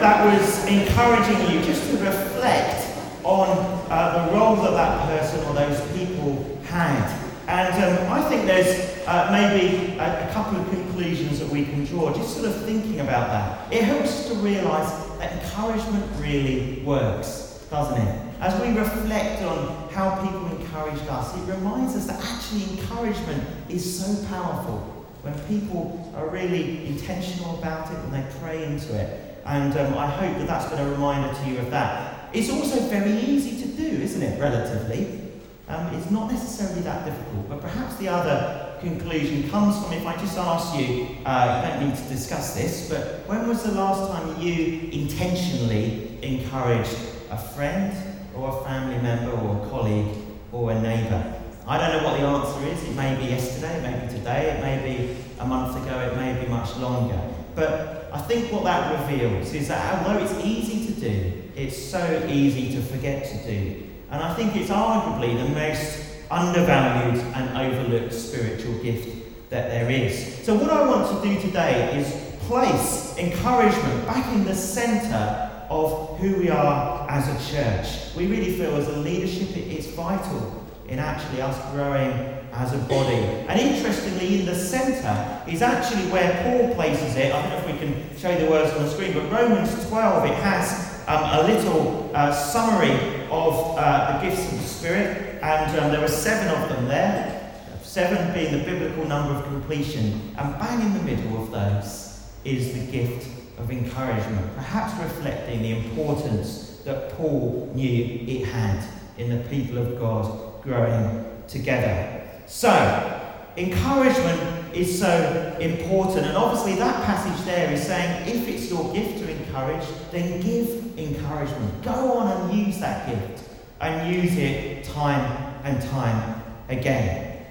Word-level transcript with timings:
that 0.00 0.24
was 0.24 0.66
encouraging 0.66 1.54
you 1.54 1.62
just 1.62 1.90
to 1.90 1.96
reflect 1.98 2.86
on 3.22 3.48
uh, 3.90 4.26
the 4.26 4.32
role 4.32 4.56
that 4.56 4.70
that 4.70 5.06
person 5.06 5.44
or 5.46 5.52
those 5.52 5.80
people 5.92 6.58
had. 6.64 7.20
And 7.46 7.98
um, 7.98 8.12
I 8.12 8.26
think 8.28 8.46
there's 8.46 9.06
uh, 9.06 9.28
maybe 9.30 9.98
a, 9.98 10.28
a, 10.28 10.32
couple 10.32 10.58
of 10.58 10.68
conclusions 10.70 11.38
that 11.40 11.48
we 11.48 11.64
can 11.64 11.84
draw, 11.84 12.14
just 12.14 12.34
sort 12.34 12.46
of 12.46 12.64
thinking 12.64 13.00
about 13.00 13.28
that. 13.28 13.72
It 13.72 13.82
helps 13.82 14.08
us 14.10 14.28
to 14.28 14.34
realise 14.36 14.90
that 15.18 15.32
encouragement 15.44 16.04
really 16.18 16.80
works, 16.82 17.66
doesn't 17.70 18.00
it? 18.00 18.26
As 18.40 18.58
we 18.62 18.68
reflect 18.68 19.42
on 19.42 19.88
how 19.90 20.22
people 20.22 20.46
encouraged 20.46 21.06
us, 21.08 21.36
it 21.36 21.52
reminds 21.52 21.94
us 21.94 22.06
that 22.06 22.24
actually 22.24 22.78
encouragement 22.78 23.42
is 23.68 24.00
so 24.00 24.26
powerful 24.28 24.78
when 25.22 25.38
people 25.40 26.10
are 26.16 26.28
really 26.28 26.86
intentional 26.86 27.58
about 27.58 27.90
it 27.92 27.98
and 27.98 28.14
they 28.14 28.24
pray 28.40 28.64
into 28.64 28.98
it. 28.98 29.29
And 29.50 29.76
um, 29.76 29.98
I 29.98 30.06
hope 30.06 30.38
that 30.38 30.46
that's 30.46 30.70
been 30.70 30.78
a 30.78 30.88
reminder 30.92 31.36
to 31.36 31.50
you 31.50 31.58
of 31.58 31.72
that. 31.72 32.30
It's 32.32 32.50
also 32.50 32.78
very 32.82 33.14
easy 33.14 33.60
to 33.60 33.66
do, 33.66 34.00
isn't 34.00 34.22
it, 34.22 34.40
relatively? 34.40 35.22
Um, 35.66 35.92
it's 35.92 36.08
not 36.08 36.30
necessarily 36.30 36.82
that 36.82 37.04
difficult, 37.04 37.48
but 37.48 37.60
perhaps 37.60 37.96
the 37.96 38.06
other 38.06 38.78
conclusion 38.78 39.50
comes 39.50 39.76
from 39.82 39.92
if 39.92 40.06
I 40.06 40.16
just 40.18 40.38
ask 40.38 40.78
you, 40.78 41.16
uh, 41.26 41.62
you 41.64 41.68
don't 41.68 41.88
need 41.88 41.96
to 41.96 42.02
discuss 42.04 42.54
this, 42.54 42.88
but 42.88 43.26
when 43.26 43.48
was 43.48 43.64
the 43.64 43.72
last 43.72 44.12
time 44.12 44.40
you 44.40 44.88
intentionally 44.92 46.16
encouraged 46.22 46.96
a 47.32 47.36
friend 47.36 47.92
or 48.36 48.50
a 48.56 48.64
family 48.64 49.02
member 49.02 49.32
or 49.32 49.66
a 49.66 49.68
colleague 49.68 50.14
or 50.52 50.70
a 50.70 50.80
neighbour? 50.80 51.34
I 51.66 51.76
don't 51.76 52.00
know 52.00 52.08
what 52.08 52.20
the 52.20 52.24
answer 52.24 52.68
is. 52.68 52.88
It 52.88 52.94
may 52.94 53.16
be 53.16 53.32
yesterday, 53.32 53.78
it 53.78 53.82
may 53.82 54.06
be 54.06 54.12
today, 54.12 54.56
it 54.56 54.60
may 54.62 54.96
be 54.96 55.16
a 55.40 55.44
month 55.44 55.76
ago, 55.76 55.98
it 55.98 56.16
may 56.16 56.40
be 56.40 56.48
much 56.48 56.76
longer. 56.76 57.20
But 57.56 57.99
I 58.12 58.18
think 58.18 58.52
what 58.52 58.64
that 58.64 59.08
reveals 59.08 59.52
is 59.52 59.68
that 59.68 60.06
although 60.06 60.22
it's 60.24 60.44
easy 60.44 60.92
to 60.92 61.00
do, 61.00 61.42
it's 61.54 61.76
so 61.76 62.26
easy 62.28 62.74
to 62.74 62.82
forget 62.82 63.24
to 63.26 63.36
do. 63.44 63.82
And 64.10 64.22
I 64.22 64.34
think 64.34 64.56
it's 64.56 64.70
arguably 64.70 65.36
the 65.36 65.48
most 65.54 66.04
undervalued 66.30 67.22
and 67.34 67.56
overlooked 67.56 68.12
spiritual 68.12 68.74
gift 68.82 69.50
that 69.50 69.68
there 69.68 69.90
is. 69.90 70.44
So, 70.44 70.54
what 70.54 70.70
I 70.70 70.86
want 70.86 71.22
to 71.22 71.28
do 71.28 71.40
today 71.40 71.98
is 71.98 72.30
place 72.46 73.16
encouragement 73.18 74.06
back 74.06 74.26
in 74.34 74.44
the 74.44 74.54
centre 74.54 75.50
of 75.68 76.18
who 76.18 76.36
we 76.36 76.50
are 76.50 77.08
as 77.08 77.28
a 77.28 77.52
church. 77.52 78.14
We 78.16 78.26
really 78.26 78.54
feel 78.54 78.74
as 78.76 78.88
a 78.88 78.98
leadership 78.98 79.56
it's 79.56 79.86
vital 79.88 80.64
in 80.88 80.98
actually 80.98 81.42
us 81.42 81.56
growing 81.72 82.39
as 82.52 82.72
a 82.74 82.78
body. 82.78 83.22
And 83.48 83.60
interestingly, 83.60 84.40
in 84.40 84.46
the 84.46 84.54
centre 84.54 85.42
is 85.48 85.62
actually 85.62 86.10
where 86.10 86.42
Paul 86.42 86.74
places 86.74 87.16
it. 87.16 87.32
I 87.34 87.42
don't 87.42 87.50
know 87.50 87.58
if 87.58 87.66
we 87.66 87.78
can 87.78 88.16
show 88.16 88.30
you 88.30 88.44
the 88.44 88.50
words 88.50 88.72
on 88.76 88.84
the 88.84 88.90
screen, 88.90 89.14
but 89.14 89.30
Romans 89.30 89.88
12, 89.88 90.24
it 90.26 90.34
has 90.34 91.02
um, 91.06 91.40
a 91.40 91.52
little 91.52 92.10
uh, 92.14 92.32
summary 92.32 92.92
of 93.30 93.76
uh, 93.78 94.18
the 94.18 94.28
gifts 94.28 94.52
of 94.52 94.60
the 94.60 94.66
Spirit, 94.66 95.42
and 95.42 95.78
um, 95.78 95.90
there 95.90 96.04
are 96.04 96.08
seven 96.08 96.48
of 96.62 96.68
them 96.68 96.86
there. 96.86 97.36
Seven 97.82 98.32
being 98.32 98.52
the 98.52 98.64
biblical 98.64 99.04
number 99.04 99.34
of 99.34 99.44
completion, 99.44 100.34
and 100.38 100.58
bang 100.58 100.80
in 100.80 100.94
the 100.94 101.02
middle 101.02 101.42
of 101.42 101.50
those 101.50 102.30
is 102.44 102.72
the 102.72 102.92
gift 102.92 103.26
of 103.58 103.70
encouragement, 103.70 104.54
perhaps 104.54 104.98
reflecting 105.02 105.62
the 105.62 105.72
importance 105.72 106.80
that 106.84 107.10
Paul 107.16 107.70
knew 107.74 108.24
it 108.26 108.46
had 108.46 108.84
in 109.18 109.30
the 109.30 109.48
people 109.48 109.78
of 109.78 109.98
God 109.98 110.62
growing 110.62 111.26
together. 111.46 112.19
So, 112.50 113.22
encouragement 113.56 114.74
is 114.74 114.98
so 114.98 115.56
important, 115.60 116.26
and 116.26 116.36
obviously, 116.36 116.74
that 116.74 117.04
passage 117.04 117.44
there 117.46 117.72
is 117.72 117.80
saying 117.80 118.28
if 118.28 118.48
it's 118.48 118.68
your 118.68 118.92
gift 118.92 119.18
to 119.20 119.30
encourage, 119.30 119.86
then 120.10 120.40
give 120.40 120.98
encouragement. 120.98 121.82
Go 121.84 122.18
on 122.18 122.50
and 122.50 122.66
use 122.66 122.80
that 122.80 123.08
gift 123.08 123.48
and 123.80 124.14
use 124.14 124.36
it 124.36 124.82
time 124.82 125.54
and 125.62 125.80
time 125.90 126.42
again. 126.68 127.46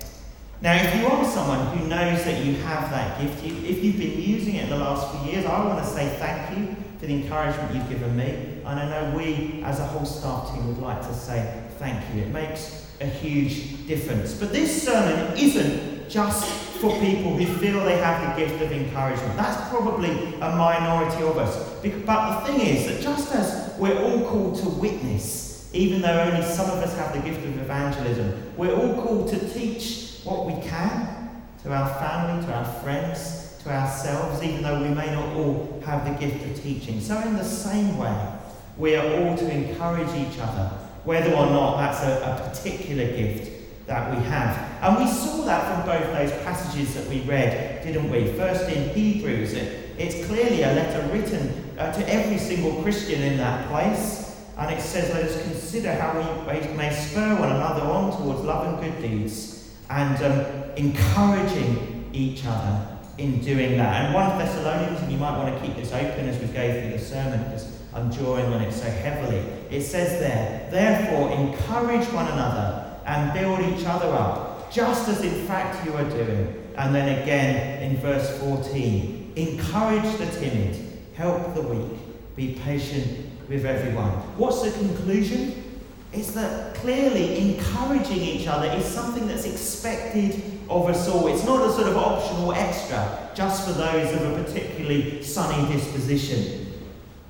Now, 0.62 0.76
if 0.76 0.94
you 0.98 1.08
are 1.08 1.26
someone 1.26 1.78
who 1.78 1.88
knows 1.88 2.26
that 2.26 2.44
you 2.44 2.56
have 2.56 2.92
that 2.92 3.22
gift, 3.22 3.42
if 3.42 3.82
you've 3.82 3.98
been 3.98 4.22
using 4.22 4.56
it 4.56 4.66
in 4.66 4.70
the 4.70 4.78
last 4.78 5.16
few 5.16 5.32
years, 5.32 5.46
I 5.46 5.66
want 5.66 5.82
to 5.82 5.90
say 5.90 6.10
thank 6.20 6.58
you 6.58 6.76
for 7.00 7.06
the 7.06 7.14
encouragement 7.14 7.74
you've 7.74 7.90
given 7.90 8.18
me. 8.18 8.62
And 8.66 8.78
I 8.78 8.90
know 8.90 9.16
we, 9.18 9.64
as 9.64 9.80
a 9.80 9.88
whole 9.88 10.06
staff 10.06 10.54
team, 10.54 10.68
would 10.68 10.80
like 10.80 11.02
to 11.04 11.14
say 11.14 11.64
thank 11.78 12.14
you. 12.14 12.24
It 12.24 12.28
makes 12.28 12.89
a 13.02 13.06
huge 13.06 13.88
difference. 13.88 14.34
But 14.34 14.52
this 14.52 14.84
sermon 14.84 15.38
isn't 15.38 16.10
just 16.10 16.46
for 16.80 16.92
people 17.00 17.36
who 17.36 17.46
feel 17.58 17.84
they 17.84 17.98
have 17.98 18.38
the 18.38 18.46
gift 18.46 18.62
of 18.62 18.72
encouragement. 18.72 19.36
That's 19.36 19.70
probably 19.70 20.12
a 20.36 20.56
minority 20.56 21.24
of 21.24 21.38
us. 21.38 21.58
But 21.82 22.46
the 22.46 22.52
thing 22.52 22.62
is 22.62 22.88
that 22.88 23.02
just 23.02 23.34
as 23.34 23.78
we're 23.78 24.02
all 24.02 24.28
called 24.30 24.60
to 24.60 24.70
witness, 24.70 25.70
even 25.74 26.02
though 26.02 26.20
only 26.22 26.46
some 26.46 26.70
of 26.70 26.84
us 26.84 26.98
have 26.98 27.14
the 27.14 27.20
gift 27.20 27.46
of 27.46 27.58
evangelism, 27.60 28.54
we're 28.58 28.74
all 28.74 29.02
called 29.02 29.30
to 29.30 29.50
teach 29.50 30.22
what 30.24 30.46
we 30.46 30.54
can 30.68 31.20
to 31.64 31.74
our 31.74 31.90
family, 32.00 32.46
to 32.46 32.54
our 32.54 32.66
friends, 32.82 33.58
to 33.64 33.70
ourselves, 33.70 34.42
even 34.42 34.64
though 34.64 34.82
we 34.82 34.90
may 34.90 35.14
not 35.14 35.36
all 35.36 35.82
have 35.86 36.06
the 36.06 36.26
gift 36.26 36.46
of 36.46 36.64
teaching. 36.64 37.02
So, 37.02 37.20
in 37.20 37.36
the 37.36 37.44
same 37.44 37.98
way, 37.98 38.34
we 38.78 38.96
are 38.96 39.06
all 39.06 39.38
to 39.38 39.52
encourage 39.52 40.10
each 40.16 40.40
other, 40.40 40.72
whether 41.10 41.34
or 41.34 41.48
not 41.48 41.78
that's 41.78 42.04
a, 42.04 42.22
a 42.22 42.50
particular 42.50 43.04
gift 43.04 43.50
that 43.88 44.16
we 44.16 44.24
have. 44.26 44.56
And 44.84 45.04
we 45.04 45.12
saw 45.12 45.44
that 45.46 45.66
from 45.66 45.84
both 45.88 46.14
those 46.14 46.32
passages 46.44 46.94
that 46.94 47.08
we 47.08 47.22
read, 47.22 47.82
didn't 47.84 48.12
we? 48.12 48.32
First 48.34 48.70
in 48.70 48.90
Hebrews, 48.90 49.54
it, 49.54 49.90
it's 49.98 50.24
clearly 50.28 50.62
a 50.62 50.68
letter 50.68 51.12
written 51.12 51.76
uh, 51.80 51.92
to 51.94 52.08
every 52.08 52.38
single 52.38 52.84
Christian 52.84 53.24
in 53.24 53.38
that 53.38 53.68
place. 53.70 54.40
And 54.56 54.72
it 54.72 54.80
says, 54.82 55.12
Let 55.12 55.24
us 55.24 55.42
consider 55.42 55.96
how 55.96 56.14
we 56.16 56.78
may 56.78 56.94
spur 56.94 57.40
one 57.40 57.54
another 57.54 57.82
on 57.82 58.16
towards 58.16 58.42
love 58.42 58.68
and 58.68 58.80
good 58.80 59.02
deeds 59.02 59.74
and 59.90 60.16
um, 60.24 60.46
encouraging 60.78 62.08
each 62.14 62.44
other 62.46 63.00
in 63.18 63.42
doing 63.42 63.78
that. 63.78 64.06
And 64.06 64.14
1 64.14 64.38
Thessalonians, 64.38 65.02
and 65.02 65.12
you 65.12 65.18
might 65.18 65.36
want 65.36 65.58
to 65.58 65.66
keep 65.66 65.76
this 65.76 65.92
open 65.92 66.30
as 66.30 66.40
we 66.40 66.46
go 66.50 66.72
through 66.72 66.92
the 66.92 67.00
sermon 67.00 67.44
because 67.46 67.80
I'm 67.96 68.12
drawing 68.12 68.46
on 68.54 68.62
it 68.62 68.72
so 68.72 68.92
heavily. 68.92 69.59
It 69.70 69.82
says 69.84 70.20
there, 70.20 70.68
Therefore, 70.72 71.32
encourage 71.32 72.08
one 72.12 72.28
another 72.28 72.98
and 73.06 73.34
build 73.34 73.60
each 73.62 73.86
other 73.86 74.08
up, 74.08 74.72
just 74.72 75.08
as 75.10 75.22
in 75.22 75.46
fact 75.46 75.86
you 75.86 75.94
are 75.94 76.10
doing. 76.10 76.56
And 76.78 76.94
then 76.94 77.22
again 77.22 77.84
in 77.84 77.98
verse 77.98 78.40
14, 78.40 79.34
encourage 79.36 80.18
the 80.18 80.26
timid, 80.40 80.78
help 81.16 81.54
the 81.54 81.62
weak, 81.62 81.98
be 82.36 82.60
patient 82.64 83.30
with 83.48 83.66
everyone. 83.66 84.12
What's 84.38 84.62
the 84.62 84.72
conclusion? 84.72 85.64
It's 86.12 86.32
that 86.32 86.76
clearly 86.76 87.54
encouraging 87.54 88.20
each 88.20 88.48
other 88.48 88.68
is 88.72 88.86
something 88.86 89.28
that's 89.28 89.46
expected 89.46 90.42
of 90.68 90.88
us 90.88 91.08
all. 91.08 91.28
It's 91.28 91.46
not 91.46 91.68
a 91.68 91.72
sort 91.72 91.88
of 91.88 91.98
optional 91.98 92.54
extra 92.54 93.30
just 93.36 93.68
for 93.68 93.74
those 93.74 94.16
of 94.16 94.22
a 94.22 94.44
particularly 94.44 95.22
sunny 95.22 95.72
disposition. 95.72 96.74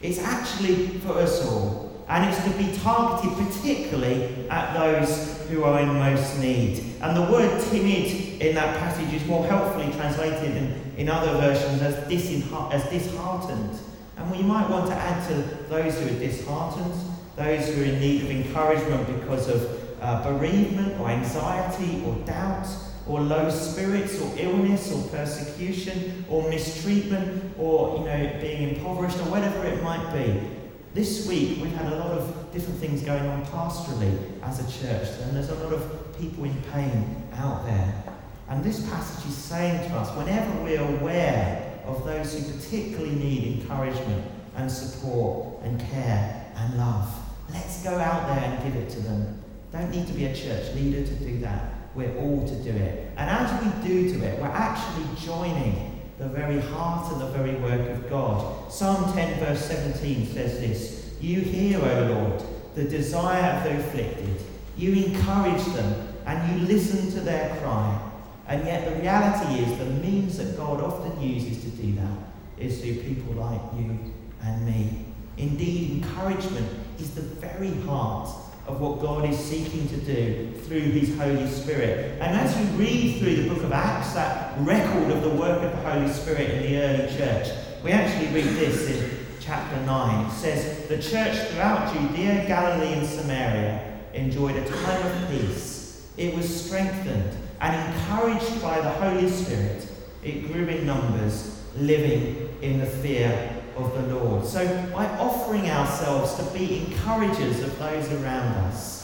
It's 0.02 0.20
actually 0.20 0.88
for 1.00 1.14
us 1.14 1.46
all 1.46 1.79
and 2.10 2.28
it's 2.28 2.44
to 2.44 2.50
be 2.58 2.76
targeted 2.80 3.38
particularly 3.38 4.50
at 4.50 4.74
those 4.74 5.40
who 5.48 5.64
are 5.64 5.80
in 5.80 5.88
most 5.88 6.40
need. 6.40 6.84
And 7.02 7.16
the 7.16 7.32
word 7.32 7.62
timid 7.66 8.42
in 8.42 8.56
that 8.56 8.78
passage 8.80 9.14
is 9.14 9.24
more 9.28 9.46
helpfully 9.46 9.92
translated 9.94 10.56
in, 10.58 10.94
in 10.98 11.08
other 11.08 11.32
versions 11.34 11.84
as, 11.84 11.96
disenheart- 12.08 12.74
as 12.74 12.84
disheartened. 12.90 13.78
And 14.18 14.32
we 14.32 14.42
might 14.42 14.68
want 14.70 14.88
to 14.88 14.96
add 14.96 15.28
to 15.30 15.36
those 15.70 16.00
who 16.00 16.08
are 16.08 16.20
disheartened, 16.20 16.94
those 17.36 17.68
who 17.68 17.84
are 17.84 17.86
in 17.86 18.00
need 18.00 18.24
of 18.24 18.32
encouragement 18.32 19.22
because 19.22 19.48
of 19.48 19.80
uh, 20.02 20.24
bereavement 20.24 21.00
or 21.00 21.10
anxiety 21.10 22.04
or 22.06 22.16
doubt 22.26 22.68
or 23.08 23.22
low 23.22 23.50
spirits 23.50 24.20
or 24.20 24.34
illness 24.38 24.92
or 24.92 25.08
persecution 25.10 26.26
or 26.28 26.50
mistreatment 26.50 27.54
or 27.58 27.98
you 27.98 28.06
know 28.06 28.38
being 28.40 28.70
impoverished 28.76 29.18
or 29.18 29.32
whatever 29.32 29.66
it 29.66 29.82
might 29.84 30.14
be 30.14 30.59
this 30.94 31.28
week, 31.28 31.62
we've 31.62 31.76
had 31.76 31.92
a 31.94 31.98
lot 31.98 32.12
of 32.12 32.52
different 32.52 32.80
things 32.80 33.02
going 33.02 33.26
on 33.28 33.46
pastorally 33.46 34.18
as 34.42 34.60
a 34.60 34.82
church, 34.82 35.08
and 35.22 35.36
there's 35.36 35.50
a 35.50 35.56
lot 35.56 35.74
of 35.74 36.18
people 36.20 36.46
in 36.46 36.62
pain 36.74 37.24
out 37.36 37.66
there. 37.66 38.04
And 38.50 38.64
this 38.64 38.88
passage 38.90 39.30
is 39.30 39.36
saying 39.36 39.88
to 39.90 39.96
us 39.96 40.16
whenever 40.18 40.64
we're 40.64 40.82
aware 40.82 41.82
of 41.86 42.04
those 42.06 42.34
who 42.34 42.52
particularly 42.54 43.12
need 43.12 43.62
encouragement 43.62 44.26
and 44.56 44.72
support 44.72 45.62
and 45.64 45.80
care 45.80 46.52
and 46.56 46.78
love, 46.78 47.08
let's 47.52 47.84
go 47.84 47.96
out 47.96 48.28
there 48.28 48.50
and 48.50 48.64
give 48.64 48.82
it 48.82 48.90
to 48.90 49.00
them. 49.02 49.42
Don't 49.72 49.92
need 49.92 50.08
to 50.08 50.14
be 50.14 50.26
a 50.26 50.36
church 50.36 50.74
leader 50.74 51.06
to 51.06 51.14
do 51.16 51.40
that. 51.40 51.74
We're 51.94 52.16
all 52.18 52.48
to 52.48 52.56
do 52.64 52.72
it. 52.72 53.12
And 53.18 53.30
as 53.30 53.64
we 53.64 53.88
do 53.88 54.14
do 54.14 54.24
it, 54.24 54.40
we're 54.40 54.48
actually 54.48 55.06
joining 55.24 55.89
the 56.20 56.28
very 56.28 56.60
heart 56.60 57.12
and 57.14 57.22
the 57.22 57.28
very 57.28 57.56
work 57.56 57.90
of 57.90 58.10
God. 58.10 58.70
Psalm 58.72 59.12
10, 59.14 59.40
verse 59.40 59.66
17 59.66 60.28
says 60.28 60.60
this 60.60 61.14
You 61.22 61.40
hear, 61.40 61.80
O 61.80 62.14
Lord, 62.14 62.44
the 62.76 62.84
desire 62.84 63.58
of 63.58 63.64
the 63.64 63.80
afflicted. 63.80 64.44
You 64.78 65.06
encourage 65.06 65.64
them 65.68 66.08
and 66.26 66.62
you 66.62 66.68
listen 66.68 67.10
to 67.12 67.22
their 67.22 67.56
cry. 67.62 68.06
And 68.48 68.66
yet, 68.66 68.90
the 68.90 69.02
reality 69.02 69.64
is, 69.64 69.78
the 69.78 69.86
means 69.86 70.38
that 70.40 70.58
God 70.58 70.82
often 70.82 71.22
uses 71.22 71.64
to 71.64 71.70
do 71.70 71.94
that 71.94 72.18
is 72.58 72.82
through 72.82 72.96
people 72.96 73.36
like 73.36 73.62
you 73.78 73.98
and 74.44 74.66
me. 74.66 75.06
Indeed, 75.38 76.04
encouragement 76.04 76.68
is 77.00 77.12
the 77.12 77.22
very 77.22 77.74
heart 77.82 78.30
of 78.68 78.82
what 78.82 79.00
God 79.00 79.30
is 79.30 79.38
seeking 79.38 79.88
to 79.88 79.98
do 79.98 80.29
through 80.70 80.82
His 80.82 81.18
Holy 81.18 81.48
Spirit. 81.48 82.22
And 82.22 82.38
as 82.38 82.56
you 82.56 82.64
read 82.78 83.20
through 83.20 83.36
the 83.38 83.50
book 83.50 83.64
of 83.64 83.72
Acts, 83.72 84.14
that 84.14 84.56
record 84.60 85.12
of 85.12 85.24
the 85.24 85.30
work 85.30 85.64
of 85.64 85.72
the 85.72 85.90
Holy 85.90 86.08
Spirit 86.14 86.52
in 86.52 86.62
the 86.62 86.78
early 86.78 87.18
church, 87.18 87.48
we 87.84 87.92
actually 87.92 88.28
read 88.28 88.56
this 88.56 88.88
in 88.88 89.26
chapter 89.40 89.84
9. 89.84 90.28
It 90.28 90.32
says, 90.32 90.88
The 90.88 91.02
church 91.02 91.36
throughout 91.50 91.92
Judea, 91.92 92.46
Galilee, 92.46 92.94
and 92.94 93.08
Samaria 93.08 94.00
enjoyed 94.14 94.58
a 94.58 94.70
time 94.70 95.08
of 95.08 95.30
peace. 95.32 96.08
It 96.18 96.36
was 96.36 96.66
strengthened 96.66 97.36
and 97.62 97.96
encouraged 97.96 98.62
by 98.62 98.80
the 98.80 98.92
Holy 98.92 99.28
Spirit. 99.28 99.88
It 100.24 100.54
grew 100.54 100.68
in 100.68 100.86
numbers, 100.86 101.64
living 101.78 102.48
in 102.62 102.80
the 102.80 102.86
fear 102.86 103.56
of 103.76 103.92
the 103.94 104.16
Lord. 104.16 104.46
So, 104.46 104.68
by 104.94 105.08
offering 105.18 105.68
ourselves 105.68 106.36
to 106.36 106.44
be 106.56 106.86
encouragers 106.86 107.62
of 107.64 107.80
those 107.80 108.12
around 108.12 108.54
us, 108.68 108.99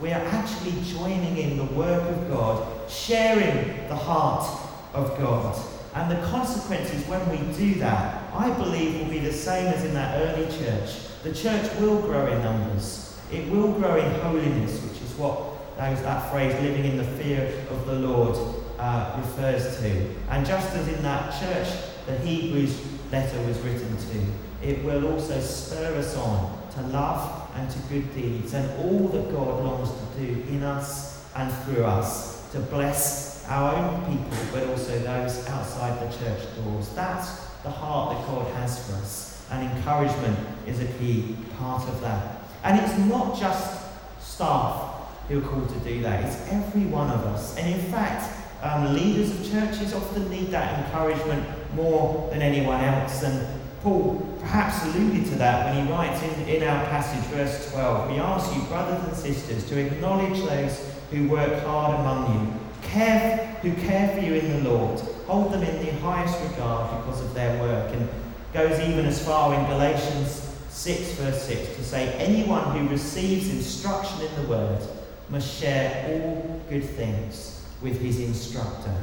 we 0.00 0.12
are 0.12 0.24
actually 0.26 0.72
joining 0.84 1.36
in 1.36 1.58
the 1.58 1.64
work 1.64 2.02
of 2.02 2.28
God, 2.30 2.90
sharing 2.90 3.86
the 3.88 3.94
heart 3.94 4.48
of 4.94 5.16
God. 5.18 5.60
And 5.94 6.10
the 6.10 6.26
consequences 6.28 7.06
when 7.06 7.28
we 7.28 7.36
do 7.54 7.74
that, 7.80 8.32
I 8.32 8.50
believe, 8.50 8.98
will 8.98 9.10
be 9.10 9.18
the 9.18 9.32
same 9.32 9.66
as 9.66 9.84
in 9.84 9.92
that 9.94 10.18
early 10.22 10.46
church. 10.46 10.96
The 11.22 11.34
church 11.34 11.70
will 11.80 12.00
grow 12.00 12.26
in 12.28 12.42
numbers, 12.42 13.18
it 13.30 13.50
will 13.50 13.72
grow 13.72 13.96
in 13.96 14.10
holiness, 14.20 14.82
which 14.82 15.02
is 15.02 15.12
what 15.18 15.76
those, 15.76 16.02
that 16.02 16.30
phrase, 16.30 16.52
living 16.62 16.84
in 16.84 16.96
the 16.96 17.04
fear 17.04 17.52
of 17.70 17.86
the 17.86 17.94
Lord, 17.94 18.36
uh, 18.78 19.20
refers 19.20 19.78
to. 19.80 20.14
And 20.30 20.46
just 20.46 20.74
as 20.74 20.88
in 20.88 21.02
that 21.02 21.38
church, 21.40 21.68
the 22.06 22.16
Hebrews 22.18 22.80
letter 23.12 23.40
was 23.46 23.58
written 23.58 23.96
to, 23.96 24.66
it 24.66 24.82
will 24.84 25.12
also 25.12 25.40
spur 25.40 25.96
us 25.96 26.16
on 26.16 26.59
to 26.72 26.82
love 26.88 27.50
and 27.56 27.70
to 27.70 27.78
good 27.88 28.14
deeds 28.14 28.54
and 28.54 28.68
all 28.80 29.08
that 29.08 29.30
God 29.32 29.64
longs 29.64 29.90
to 29.90 30.24
do 30.24 30.42
in 30.48 30.62
us 30.62 31.24
and 31.36 31.52
through 31.64 31.84
us 31.84 32.50
to 32.52 32.60
bless 32.60 33.46
our 33.48 33.74
own 33.74 34.04
people, 34.06 34.38
but 34.52 34.66
also 34.68 34.98
those 34.98 35.46
outside 35.48 35.98
the 36.00 36.16
church 36.18 36.40
doors. 36.56 36.88
That's 36.90 37.46
the 37.62 37.70
heart 37.70 38.16
that 38.16 38.26
God 38.26 38.46
has 38.54 38.86
for 38.86 38.96
us, 38.96 39.46
and 39.50 39.70
encouragement 39.76 40.38
is 40.66 40.80
a 40.80 40.86
key 40.98 41.36
part 41.58 41.88
of 41.88 42.00
that. 42.00 42.42
And 42.64 42.80
it's 42.80 42.96
not 42.98 43.38
just 43.38 43.82
staff 44.20 44.94
who 45.28 45.38
are 45.38 45.48
called 45.48 45.68
to 45.68 45.78
do 45.80 46.02
that, 46.02 46.24
it's 46.24 46.50
every 46.50 46.86
one 46.86 47.10
of 47.10 47.20
us. 47.26 47.56
And 47.56 47.72
in 47.72 47.80
fact, 47.90 48.36
um, 48.62 48.94
leaders 48.94 49.30
of 49.30 49.50
churches 49.50 49.94
often 49.94 50.28
need 50.28 50.48
that 50.48 50.84
encouragement 50.84 51.46
more 51.74 52.28
than 52.30 52.42
anyone 52.42 52.82
else. 52.82 53.22
And 53.22 53.59
Paul 53.82 54.36
perhaps 54.40 54.84
alluded 54.84 55.24
to 55.26 55.34
that 55.36 55.66
when 55.66 55.86
he 55.86 55.92
writes 55.92 56.22
in, 56.22 56.48
in 56.48 56.62
our 56.62 56.84
passage, 56.86 57.24
verse 57.30 57.72
12. 57.72 58.10
We 58.10 58.18
ask 58.18 58.54
you, 58.54 58.62
brothers 58.62 59.02
and 59.04 59.16
sisters, 59.16 59.66
to 59.68 59.78
acknowledge 59.78 60.38
those 60.40 60.92
who 61.10 61.28
work 61.28 61.62
hard 61.64 61.98
among 62.00 62.34
you, 62.34 62.60
care, 62.82 63.58
who 63.62 63.72
care 63.82 64.14
for 64.14 64.20
you 64.20 64.34
in 64.34 64.62
the 64.62 64.70
Lord, 64.70 65.00
hold 65.26 65.52
them 65.52 65.62
in 65.62 65.84
the 65.84 65.92
highest 66.00 66.38
regard 66.50 67.04
because 67.04 67.20
of 67.22 67.32
their 67.34 67.60
work. 67.60 67.92
And 67.94 68.08
goes 68.52 68.80
even 68.80 69.06
as 69.06 69.24
far 69.24 69.54
in 69.54 69.64
Galatians 69.66 70.46
6, 70.70 71.12
verse 71.12 71.42
6, 71.44 71.76
to 71.76 71.84
say, 71.84 72.12
Anyone 72.14 72.76
who 72.76 72.88
receives 72.88 73.50
instruction 73.50 74.20
in 74.22 74.42
the 74.42 74.48
word 74.48 74.82
must 75.28 75.60
share 75.60 76.06
all 76.08 76.60
good 76.68 76.84
things 76.84 77.64
with 77.80 78.00
his 78.00 78.20
instructor. 78.20 78.94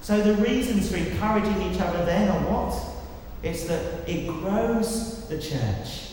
So 0.00 0.20
the 0.20 0.34
reasons 0.42 0.90
for 0.90 0.96
encouraging 0.96 1.62
each 1.62 1.80
other 1.80 2.04
then 2.04 2.28
are 2.28 2.40
what? 2.50 2.91
It's 3.42 3.64
that 3.64 4.08
it 4.08 4.28
grows 4.28 5.26
the 5.28 5.40
church. 5.40 6.10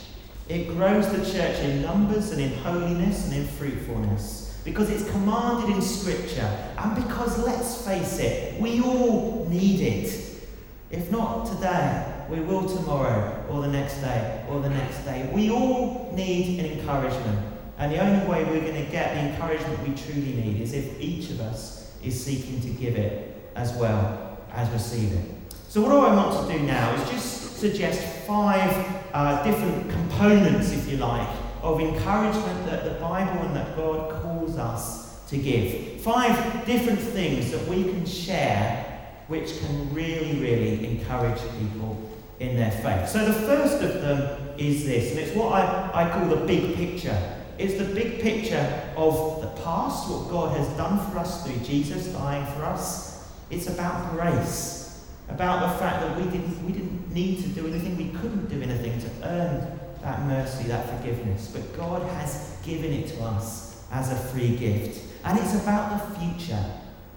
It 0.47 0.67
grows 0.67 1.07
the 1.09 1.23
church 1.31 1.59
in 1.59 1.81
numbers 1.83 2.31
and 2.31 2.41
in 2.41 2.53
holiness 2.59 3.25
and 3.25 3.35
in 3.35 3.45
fruitfulness. 3.45 4.59
Because 4.65 4.89
it's 4.89 5.09
commanded 5.11 5.75
in 5.75 5.81
Scripture. 5.81 6.49
And 6.77 6.95
because, 6.95 7.37
let's 7.45 7.85
face 7.85 8.17
it, 8.19 8.59
we 8.59 8.81
all 8.81 9.45
need 9.47 9.79
it. 9.81 10.25
If 10.89 11.11
not 11.11 11.45
today, 11.45 12.25
we 12.29 12.39
will 12.39 12.67
tomorrow, 12.67 13.45
or 13.49 13.61
the 13.61 13.67
next 13.67 14.01
day, 14.01 14.43
or 14.49 14.59
the 14.59 14.69
next 14.69 15.03
day. 15.05 15.29
We 15.31 15.51
all 15.51 16.11
need 16.15 16.59
an 16.59 16.79
encouragement. 16.79 17.45
And 17.77 17.91
the 17.91 17.99
only 17.99 18.27
way 18.27 18.43
we're 18.43 18.61
going 18.61 18.85
to 18.85 18.91
get 18.91 19.13
the 19.13 19.21
encouragement 19.31 19.87
we 19.87 19.93
truly 19.95 20.33
need 20.33 20.61
is 20.61 20.73
if 20.73 20.99
each 20.99 21.29
of 21.29 21.41
us 21.41 21.95
is 22.03 22.23
seeking 22.23 22.59
to 22.61 22.69
give 22.69 22.95
it 22.95 23.51
as 23.55 23.73
well 23.73 24.37
as 24.51 24.69
receive 24.71 25.13
it. 25.13 25.38
So, 25.69 25.81
what 25.81 25.91
I 25.91 26.15
want 26.15 26.49
to 26.49 26.57
do 26.57 26.65
now 26.65 26.95
is 26.95 27.09
just 27.11 27.59
suggest 27.59 28.01
five 28.25 28.73
uh, 29.13 29.43
different 29.43 29.87
components, 29.87 30.71
if 30.71 30.89
you 30.89 30.97
like, 30.97 31.29
of 31.61 31.79
encouragement 31.79 32.65
that 32.65 32.85
the 32.85 32.99
Bible 32.99 33.39
and 33.45 33.55
that 33.55 33.75
God 33.75 34.19
calls 34.19 34.57
us 34.57 35.23
to 35.27 35.37
give. 35.37 36.01
Five 36.01 36.65
different 36.65 36.99
things 36.99 37.51
that 37.51 37.67
we 37.67 37.83
can 37.83 38.03
share 38.03 38.83
which 39.27 39.59
can 39.59 39.93
really, 39.93 40.39
really 40.39 40.87
encourage 40.87 41.39
people 41.59 42.09
in 42.39 42.57
their 42.57 42.71
faith. 42.71 43.07
So, 43.07 43.23
the 43.23 43.33
first 43.33 43.83
of 43.83 44.01
them 44.01 44.49
is 44.57 44.85
this, 44.85 45.11
and 45.11 45.19
it's 45.19 45.35
what 45.35 45.53
I, 45.53 45.91
I 45.93 46.09
call 46.09 46.25
the 46.29 46.47
big 46.47 46.75
picture. 46.77 47.35
It's 47.59 47.75
the 47.75 47.93
big 47.93 48.21
picture 48.21 48.91
of 48.97 49.41
the 49.41 49.49
past, 49.61 50.09
what 50.09 50.31
God 50.31 50.57
has 50.57 50.67
done 50.77 50.97
for 51.11 51.19
us 51.19 51.45
through 51.45 51.59
Jesus 51.63 52.07
dying 52.07 52.45
for 52.55 52.65
us 52.65 53.09
it's 53.49 53.67
about 53.67 54.11
grace, 54.11 54.88
about 55.29 55.71
the 55.71 55.79
fact 55.79 56.01
that 56.01 56.17
we 56.17 56.23
didn't, 56.23 56.65
we 56.65 56.73
didn't 56.73 57.13
need 57.13 57.41
to 57.43 57.49
do 57.49 57.67
anything, 57.67 57.97
we 57.97 58.09
couldn't 58.19 58.47
do 58.47 58.61
anything 58.61 58.99
to 59.01 59.27
earn 59.27 59.79
that 60.01 60.21
mercy, 60.23 60.67
that 60.67 60.97
forgiveness. 60.97 61.51
But 61.53 61.75
God 61.77 62.01
has 62.13 62.57
given 62.63 62.91
it 62.91 63.07
to 63.09 63.23
us 63.23 63.83
as 63.91 64.11
a 64.11 64.15
free 64.15 64.55
gift. 64.55 65.01
And 65.23 65.37
it's 65.39 65.55
about 65.55 65.91
the 65.91 66.19
future, 66.19 66.63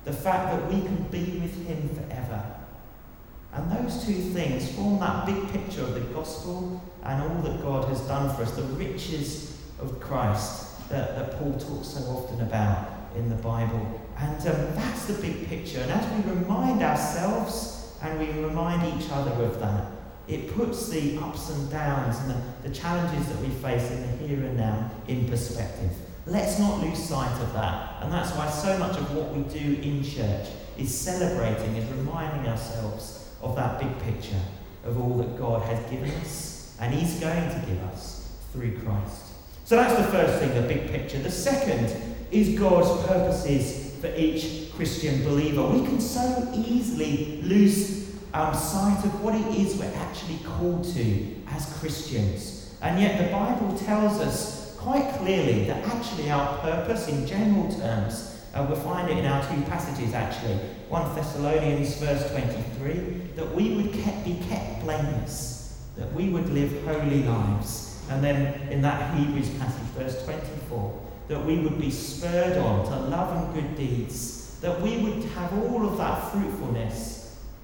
the 0.04 0.12
fact 0.12 0.52
that 0.52 0.72
we 0.72 0.80
can 0.82 1.02
be 1.10 1.38
with 1.38 1.66
Him 1.66 1.88
forever. 1.90 2.44
And 3.52 3.70
those 3.70 4.04
two 4.04 4.14
things 4.14 4.72
form 4.72 4.98
that 5.00 5.26
big 5.26 5.52
picture 5.52 5.82
of 5.82 5.94
the 5.94 6.00
gospel 6.00 6.82
and 7.04 7.22
all 7.22 7.42
that 7.42 7.60
God 7.62 7.88
has 7.88 8.00
done 8.02 8.34
for 8.34 8.42
us, 8.42 8.52
the 8.52 8.62
riches 8.62 9.60
of 9.78 10.00
Christ 10.00 10.88
that, 10.88 11.16
that 11.16 11.38
Paul 11.38 11.52
talks 11.52 11.88
so 11.88 12.00
often 12.10 12.40
about 12.40 12.88
in 13.14 13.28
the 13.28 13.36
Bible. 13.36 14.00
And 14.18 14.36
um, 14.40 14.74
that's 14.74 15.06
the 15.06 15.20
big 15.20 15.46
picture. 15.48 15.80
And 15.80 15.90
as 15.90 16.24
we 16.24 16.32
remind 16.32 16.82
ourselves 16.82 17.81
and 18.02 18.18
we 18.18 18.42
remind 18.42 19.00
each 19.00 19.10
other 19.10 19.30
of 19.42 19.60
that, 19.60 19.86
it 20.28 20.54
puts 20.54 20.88
the 20.88 21.18
ups 21.18 21.50
and 21.50 21.70
downs 21.70 22.18
and 22.20 22.30
the, 22.30 22.68
the 22.68 22.74
challenges 22.74 23.26
that 23.28 23.38
we 23.38 23.48
face 23.48 23.90
in 23.90 24.02
the 24.02 24.26
here 24.26 24.44
and 24.44 24.56
now 24.56 24.90
in 25.08 25.28
perspective. 25.28 25.90
Let's 26.26 26.58
not 26.58 26.80
lose 26.80 26.98
sight 26.98 27.40
of 27.42 27.52
that. 27.54 28.02
And 28.02 28.12
that's 28.12 28.30
why 28.32 28.48
so 28.48 28.78
much 28.78 28.96
of 28.96 29.14
what 29.14 29.34
we 29.34 29.42
do 29.42 29.80
in 29.80 30.04
church 30.04 30.48
is 30.78 30.96
celebrating, 30.96 31.76
is 31.76 31.90
reminding 31.90 32.48
ourselves 32.48 33.28
of 33.40 33.56
that 33.56 33.80
big 33.80 33.98
picture 34.02 34.40
of 34.84 35.00
all 35.00 35.16
that 35.18 35.36
God 35.36 35.62
has 35.62 35.90
given 35.90 36.10
us 36.20 36.76
and 36.80 36.94
He's 36.94 37.18
going 37.20 37.48
to 37.48 37.66
give 37.66 37.82
us 37.84 38.32
through 38.52 38.78
Christ. 38.78 39.32
So 39.64 39.76
that's 39.76 39.96
the 39.96 40.10
first 40.12 40.40
thing, 40.40 40.54
the 40.54 40.66
big 40.66 40.90
picture. 40.90 41.18
The 41.18 41.30
second 41.30 41.94
is 42.30 42.58
God's 42.58 43.06
purposes 43.06 43.94
for 44.00 44.12
each 44.16 44.72
Christian 44.74 45.24
believer. 45.24 45.62
We 45.66 45.86
can 45.86 46.00
so 46.00 46.50
easily 46.54 47.40
lose 47.42 48.01
um, 48.34 48.54
sight 48.54 49.04
of 49.04 49.22
what 49.22 49.34
it 49.34 49.46
is 49.54 49.76
we're 49.76 49.94
actually 49.94 50.38
called 50.44 50.84
to 50.94 51.34
as 51.48 51.76
Christians. 51.78 52.74
And 52.80 53.00
yet 53.00 53.18
the 53.24 53.30
Bible 53.30 53.76
tells 53.78 54.18
us 54.20 54.74
quite 54.78 55.14
clearly 55.18 55.64
that 55.64 55.84
actually 55.86 56.30
our 56.30 56.58
purpose, 56.58 57.08
in 57.08 57.26
general 57.26 57.70
terms, 57.70 58.40
uh, 58.54 58.66
we'll 58.68 58.78
find 58.80 59.08
it 59.08 59.18
in 59.18 59.26
our 59.26 59.42
two 59.42 59.62
passages 59.62 60.14
actually. 60.14 60.54
1 60.88 61.14
Thessalonians, 61.14 61.94
verse 61.96 62.30
23, 62.32 62.94
that 63.36 63.54
we 63.54 63.76
would 63.76 63.92
kept, 63.92 64.24
be 64.24 64.38
kept 64.48 64.82
blameless, 64.82 65.86
that 65.96 66.12
we 66.12 66.28
would 66.28 66.48
live 66.50 66.84
holy 66.84 67.22
lives. 67.22 68.02
And 68.10 68.22
then 68.22 68.68
in 68.68 68.82
that 68.82 69.14
Hebrews 69.16 69.48
passage, 69.50 69.86
verse 69.96 70.22
24, 70.24 71.00
that 71.28 71.44
we 71.44 71.60
would 71.60 71.80
be 71.80 71.90
spurred 71.90 72.58
on 72.58 72.84
to 72.86 72.96
love 73.08 73.36
and 73.36 73.54
good 73.54 73.76
deeds, 73.76 74.58
that 74.60 74.80
we 74.82 74.98
would 74.98 75.24
have 75.30 75.52
all 75.64 75.86
of 75.86 75.96
that 75.98 76.30
fruitfulness, 76.30 77.21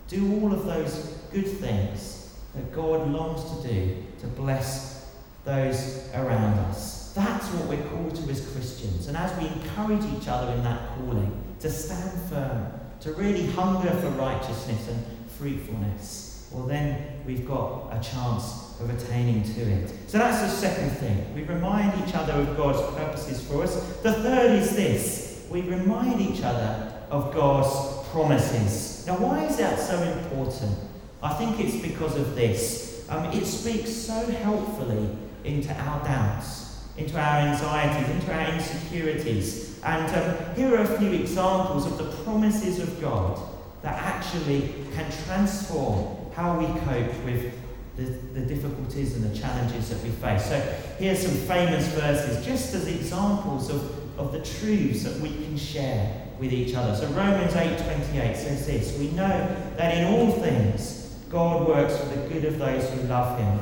do 0.09 0.41
all 0.41 0.53
of 0.53 0.65
those 0.65 1.19
good 1.33 1.47
things 1.47 2.35
that 2.55 2.73
God 2.73 3.09
longs 3.09 3.45
to 3.62 3.69
do 3.69 4.03
to 4.21 4.27
bless 4.27 5.12
those 5.45 6.09
around 6.15 6.59
us. 6.71 7.12
That's 7.15 7.47
what 7.49 7.69
we're 7.69 7.88
called 7.88 8.15
to 8.17 8.31
as 8.31 8.50
Christians. 8.53 9.09
And 9.09 9.17
as 9.17 9.37
we 9.38 9.47
encourage 9.49 10.05
each 10.17 10.29
other 10.29 10.53
in 10.53 10.62
that 10.65 10.88
calling, 10.97 11.45
to 11.61 11.71
stand 11.71 12.21
firm, 12.31 12.67
to 13.00 13.12
really 13.12 13.47
hunger 13.47 13.91
for 13.91 14.09
righteousness 14.11 14.88
and 14.88 15.05
fruitfulness, 15.38 16.49
well, 16.53 16.67
then 16.67 17.21
we've 17.27 17.47
got 17.47 17.91
a 17.91 18.00
chance 18.00 18.81
of 18.81 18.88
attaining 18.91 19.43
to 19.43 19.61
it. 19.61 19.93
So 20.07 20.19
that's 20.19 20.41
the 20.41 20.49
second 20.49 20.91
thing. 20.91 21.35
We 21.35 21.43
remind 21.43 22.07
each 22.07 22.15
other 22.15 22.33
of 22.33 22.57
God's 22.57 22.81
purposes 22.97 23.47
for 23.47 23.62
us. 23.62 23.75
The 23.99 24.15
third 24.15 24.53
is 24.53 24.75
this 24.75 25.47
we 25.50 25.62
remind 25.62 26.21
each 26.21 26.43
other 26.43 26.93
of 27.11 27.35
God's 27.35 27.98
promises. 28.11 29.07
Now, 29.07 29.17
why 29.17 29.45
is 29.45 29.57
that 29.57 29.79
so 29.79 30.00
important? 30.03 30.77
I 31.23 31.35
think 31.35 31.61
it's 31.61 31.77
because 31.77 32.17
of 32.17 32.35
this. 32.35 33.05
Um, 33.09 33.25
it 33.33 33.47
speaks 33.47 33.91
so 33.91 34.27
helpfully 34.27 35.09
into 35.45 35.73
our 35.73 36.05
doubts, 36.05 36.85
into 36.97 37.19
our 37.19 37.38
anxieties, 37.38 38.09
into 38.11 38.33
our 38.33 38.53
insecurities. 38.53 39.81
And 39.83 40.15
um, 40.15 40.55
here 40.55 40.75
are 40.75 40.83
a 40.83 40.99
few 40.99 41.12
examples 41.12 41.87
of 41.87 41.99
the 41.99 42.05
promises 42.23 42.79
of 42.81 43.00
God 43.00 43.41
that 43.83 43.95
actually 43.95 44.75
can 44.95 45.11
transform 45.25 46.17
how 46.33 46.59
we 46.59 46.67
cope 46.81 47.25
with 47.25 47.53
the, 47.97 48.05
the 48.05 48.41
difficulties 48.41 49.17
and 49.17 49.29
the 49.29 49.37
challenges 49.37 49.88
that 49.88 50.00
we 50.03 50.11
face. 50.11 50.47
So 50.47 50.59
here's 50.99 51.21
some 51.21 51.35
famous 51.49 51.87
verses 51.88 52.45
just 52.45 52.75
as 52.75 52.87
examples 52.87 53.71
of, 53.71 54.19
of 54.19 54.33
the 54.33 54.41
truths 54.41 55.03
that 55.05 55.19
we 55.21 55.31
can 55.31 55.57
share 55.57 56.28
with 56.38 56.52
each 56.52 56.75
other. 56.75 56.95
So 56.95 57.07
Romans 57.09 57.52
8:28 57.54 58.37
says 58.37 58.66
this, 58.66 58.99
we 58.99 59.11
know 59.11 59.57
that 59.76 59.97
in 59.97 60.04
all 60.12 60.33
things 60.33 61.16
God 61.30 61.68
works 61.68 61.97
for 61.97 62.07
the 62.07 62.28
good 62.28 62.45
of 62.45 62.59
those 62.59 62.88
who 62.90 63.02
love 63.02 63.38
him. 63.38 63.61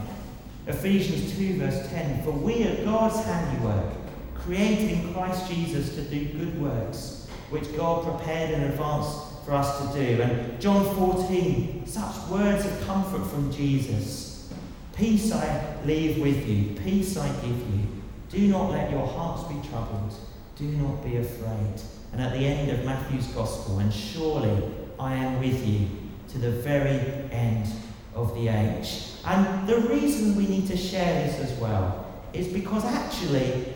Ephesians 0.66 1.36
2 1.36 1.58
verse 1.58 1.88
10, 1.90 2.22
for 2.22 2.32
we 2.32 2.66
are 2.66 2.84
God's 2.84 3.24
handiwork, 3.24 3.94
created 4.34 4.90
in 4.90 5.14
Christ 5.14 5.48
Jesus 5.50 5.94
to 5.94 6.02
do 6.02 6.26
good 6.26 6.60
works, 6.60 7.28
which 7.50 7.76
God 7.76 8.04
prepared 8.04 8.50
in 8.50 8.62
advance 8.62 9.06
for 9.44 9.52
us 9.52 9.92
to 9.92 9.98
do. 9.98 10.22
And 10.22 10.60
John 10.60 10.84
14, 10.96 11.86
such 11.86 12.28
words 12.28 12.66
of 12.66 12.86
comfort 12.86 13.24
from 13.26 13.52
Jesus. 13.52 14.52
Peace 14.94 15.32
I 15.32 15.76
leave 15.84 16.18
with 16.18 16.48
you, 16.48 16.74
peace 16.82 17.16
I 17.16 17.28
give 17.28 17.58
you. 17.58 17.86
Do 18.28 18.48
not 18.48 18.70
let 18.70 18.90
your 18.90 19.06
hearts 19.06 19.44
be 19.44 19.68
troubled, 19.68 20.14
do 20.56 20.64
not 20.64 21.04
be 21.04 21.18
afraid. 21.18 21.80
And 22.12 22.20
at 22.20 22.32
the 22.32 22.46
end 22.46 22.70
of 22.70 22.84
Matthew's 22.84 23.26
Gospel, 23.28 23.78
and 23.78 23.92
surely 23.92 24.62
I 24.98 25.14
am 25.14 25.40
with 25.40 25.66
you 25.66 25.88
to 26.28 26.38
the 26.38 26.50
very 26.50 26.98
end 27.30 27.66
of 28.14 28.34
the 28.34 28.48
age. 28.48 29.12
And 29.24 29.68
the 29.68 29.80
reason 29.80 30.36
we 30.36 30.46
need 30.46 30.66
to 30.68 30.76
share 30.76 31.26
this 31.26 31.38
as 31.40 31.58
well 31.58 32.06
is 32.32 32.48
because 32.48 32.84
actually, 32.84 33.74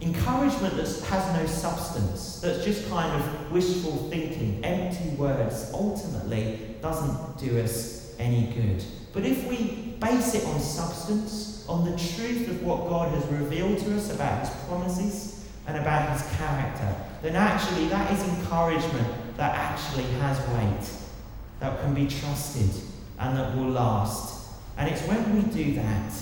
encouragement 0.00 0.76
that 0.76 0.88
has 1.06 1.36
no 1.36 1.46
substance, 1.46 2.40
that's 2.40 2.64
just 2.64 2.88
kind 2.88 3.20
of 3.20 3.52
wishful 3.52 4.08
thinking, 4.10 4.64
empty 4.64 5.10
words, 5.16 5.70
ultimately 5.74 6.76
doesn't 6.80 7.38
do 7.38 7.60
us 7.60 8.14
any 8.18 8.52
good. 8.52 8.84
But 9.12 9.24
if 9.24 9.46
we 9.48 9.96
base 10.00 10.34
it 10.34 10.44
on 10.44 10.60
substance, 10.60 11.64
on 11.68 11.84
the 11.84 11.96
truth 11.96 12.48
of 12.48 12.62
what 12.62 12.88
God 12.88 13.14
has 13.14 13.24
revealed 13.26 13.78
to 13.78 13.96
us 13.96 14.12
about 14.14 14.46
His 14.46 14.56
promises 14.64 15.48
and 15.66 15.76
about 15.76 16.16
His 16.16 16.36
character, 16.36 16.96
then 17.22 17.36
actually 17.36 17.88
that 17.88 18.10
is 18.12 18.22
encouragement 18.28 19.36
that 19.36 19.54
actually 19.54 20.04
has 20.04 20.38
weight, 20.48 20.90
that 21.60 21.80
can 21.80 21.94
be 21.94 22.06
trusted, 22.06 22.70
and 23.18 23.36
that 23.36 23.56
will 23.56 23.70
last. 23.70 24.48
And 24.76 24.88
it's 24.88 25.02
when 25.02 25.36
we 25.36 25.42
do 25.50 25.74
that 25.74 26.12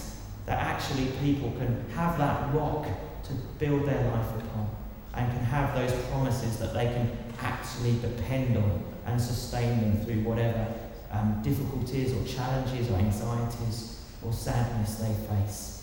that 0.46 0.58
actually 0.58 1.06
people 1.20 1.50
can 1.52 1.84
have 1.94 2.18
that 2.18 2.52
rock 2.54 2.86
to 3.24 3.32
build 3.58 3.86
their 3.86 4.02
life 4.10 4.30
upon 4.36 4.68
and 5.14 5.30
can 5.30 5.44
have 5.44 5.74
those 5.74 5.92
promises 6.06 6.58
that 6.58 6.72
they 6.72 6.86
can 6.86 7.10
actually 7.40 7.98
depend 8.00 8.56
on 8.56 8.82
and 9.06 9.20
sustain 9.20 9.80
them 9.80 10.04
through 10.04 10.22
whatever 10.22 10.66
um, 11.10 11.40
difficulties 11.42 12.12
or 12.12 12.24
challenges 12.24 12.90
or 12.90 12.94
anxieties 12.94 14.00
or 14.22 14.32
sadness 14.32 14.96
they 14.96 15.14
face. 15.34 15.77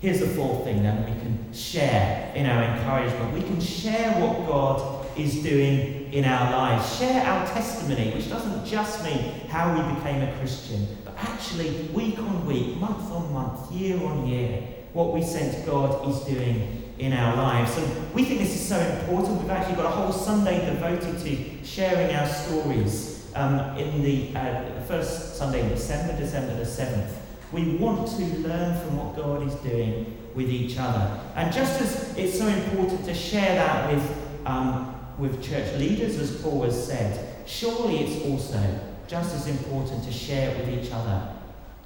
Here's 0.00 0.20
the 0.20 0.28
fourth 0.28 0.62
thing 0.62 0.84
then 0.84 1.04
we 1.04 1.20
can 1.20 1.52
share 1.52 2.32
in 2.36 2.46
our 2.46 2.62
encouragement. 2.62 3.34
We 3.34 3.42
can 3.42 3.60
share 3.60 4.12
what 4.20 4.46
God 4.46 5.06
is 5.18 5.42
doing 5.42 6.12
in 6.12 6.24
our 6.24 6.52
lives. 6.52 6.98
Share 6.98 7.24
our 7.24 7.44
testimony, 7.48 8.12
which 8.12 8.28
doesn't 8.28 8.64
just 8.64 9.02
mean 9.02 9.32
how 9.48 9.74
we 9.74 9.94
became 9.96 10.22
a 10.22 10.38
Christian, 10.38 10.86
but 11.04 11.14
actually 11.16 11.70
week 11.92 12.16
on 12.20 12.46
week, 12.46 12.76
month 12.76 13.10
on 13.10 13.32
month, 13.32 13.72
year 13.72 14.00
on 14.04 14.28
year, 14.28 14.62
what 14.92 15.12
we 15.12 15.20
sense 15.20 15.56
God 15.66 16.08
is 16.08 16.20
doing 16.20 16.92
in 16.98 17.12
our 17.12 17.36
lives. 17.36 17.76
And 17.76 18.14
we 18.14 18.24
think 18.24 18.38
this 18.38 18.54
is 18.54 18.68
so 18.68 18.78
important. 18.78 19.40
We've 19.40 19.50
actually 19.50 19.76
got 19.76 19.86
a 19.86 19.90
whole 19.90 20.12
Sunday 20.12 20.64
devoted 20.64 21.18
to 21.24 21.64
sharing 21.66 22.14
our 22.14 22.28
stories 22.28 23.26
um, 23.34 23.76
in 23.76 24.04
the 24.04 24.36
uh, 24.36 24.80
first 24.82 25.36
Sunday 25.36 25.68
December, 25.68 26.16
December 26.16 26.56
the 26.56 26.62
7th. 26.62 27.10
We 27.52 27.76
want 27.76 28.08
to 28.08 28.22
learn 28.38 28.78
from 28.80 28.96
what 28.98 29.16
God 29.16 29.46
is 29.46 29.54
doing 29.56 30.16
with 30.34 30.50
each 30.50 30.76
other. 30.78 31.20
And 31.34 31.52
just 31.52 31.80
as 31.80 32.16
it's 32.16 32.38
so 32.38 32.46
important 32.46 33.04
to 33.06 33.14
share 33.14 33.54
that 33.54 33.92
with 33.92 34.16
um, 34.44 34.94
with 35.18 35.42
church 35.42 35.74
leaders, 35.78 36.16
as 36.18 36.40
Paul 36.40 36.62
has 36.62 36.86
said, 36.86 37.46
surely 37.46 37.98
it's 37.98 38.24
also 38.24 38.80
just 39.08 39.34
as 39.34 39.46
important 39.48 40.04
to 40.04 40.12
share 40.12 40.50
it 40.50 40.58
with 40.58 40.84
each 40.84 40.92
other. 40.92 41.34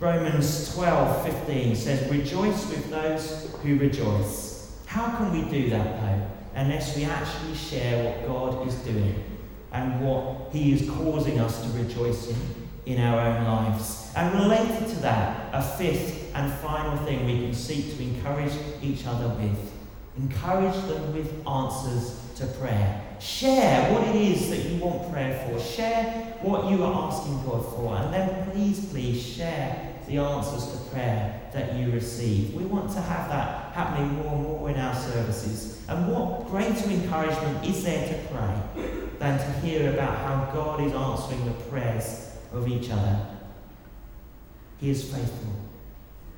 Romans 0.00 0.75
12 0.75 1.25
15 1.25 1.76
says, 1.76 2.11
Rejoice 2.11 2.69
with 2.69 2.90
those 2.90 3.54
who 3.62 3.78
rejoice. 3.78 4.76
How 4.87 5.16
can 5.16 5.33
we 5.33 5.49
do 5.50 5.71
that 5.71 6.00
though, 6.00 6.26
unless 6.54 6.97
we 6.97 7.04
actually 7.04 7.54
share 7.54 8.04
what 8.04 8.26
God 8.26 8.69
is 8.69 8.75
doing 8.76 9.25
and 9.73 10.00
what 10.00 10.50
He 10.52 10.73
is 10.73 10.90
causing 10.90 11.38
us 11.38 11.62
to 11.62 11.78
rejoice 11.78 12.28
in 12.28 12.37
in 12.86 13.00
our 13.00 13.20
own 13.20 13.44
lives? 13.44 14.12
And 14.16 14.34
related 14.34 14.88
to 14.88 14.96
that, 15.02 15.50
a 15.52 15.62
fifth 15.62 16.34
and 16.34 16.52
final 16.54 16.96
thing 17.04 17.26
we 17.26 17.44
can 17.44 17.54
seek 17.54 17.96
to 17.96 18.02
encourage 18.02 18.52
each 18.82 19.06
other 19.06 19.28
with 19.28 19.72
encourage 20.16 20.74
them 20.86 21.14
with 21.14 21.46
answers 21.46 22.20
to 22.36 22.46
prayer. 22.58 23.02
Share 23.20 23.92
what 23.92 24.06
it 24.08 24.16
is 24.16 24.50
that 24.50 24.58
you 24.58 24.78
want 24.78 25.10
prayer 25.12 25.46
for. 25.46 25.60
Share 25.60 26.36
what 26.42 26.70
you 26.70 26.84
are 26.84 27.08
asking 27.08 27.42
God 27.44 27.64
for. 27.74 27.96
And 27.96 28.12
then 28.12 28.50
please, 28.50 28.84
please 28.86 29.24
share 29.24 29.94
the 30.06 30.18
answers 30.18 30.72
to 30.72 30.90
prayer 30.90 31.40
that 31.52 31.74
you 31.76 31.92
receive. 31.92 32.54
We 32.54 32.64
want 32.64 32.92
to 32.92 33.00
have 33.00 33.28
that 33.30 33.72
happening 33.72 34.14
more 34.16 34.34
and 34.34 34.42
more 34.42 34.70
in 34.70 34.76
our 34.78 34.94
services. 34.94 35.82
And 35.88 36.12
what 36.12 36.48
greater 36.48 36.90
encouragement 36.90 37.64
is 37.64 37.84
there 37.84 38.08
to 38.08 38.34
pray 38.34 39.08
than 39.18 39.38
to 39.38 39.60
hear 39.60 39.92
about 39.92 40.18
how 40.18 40.50
God 40.52 40.82
is 40.82 40.92
answering 40.92 41.44
the 41.44 41.52
prayers 41.64 42.31
of 42.52 42.68
each 42.68 42.90
other? 42.90 43.26
He 44.78 44.90
is 44.90 45.04
faithful. 45.04 45.52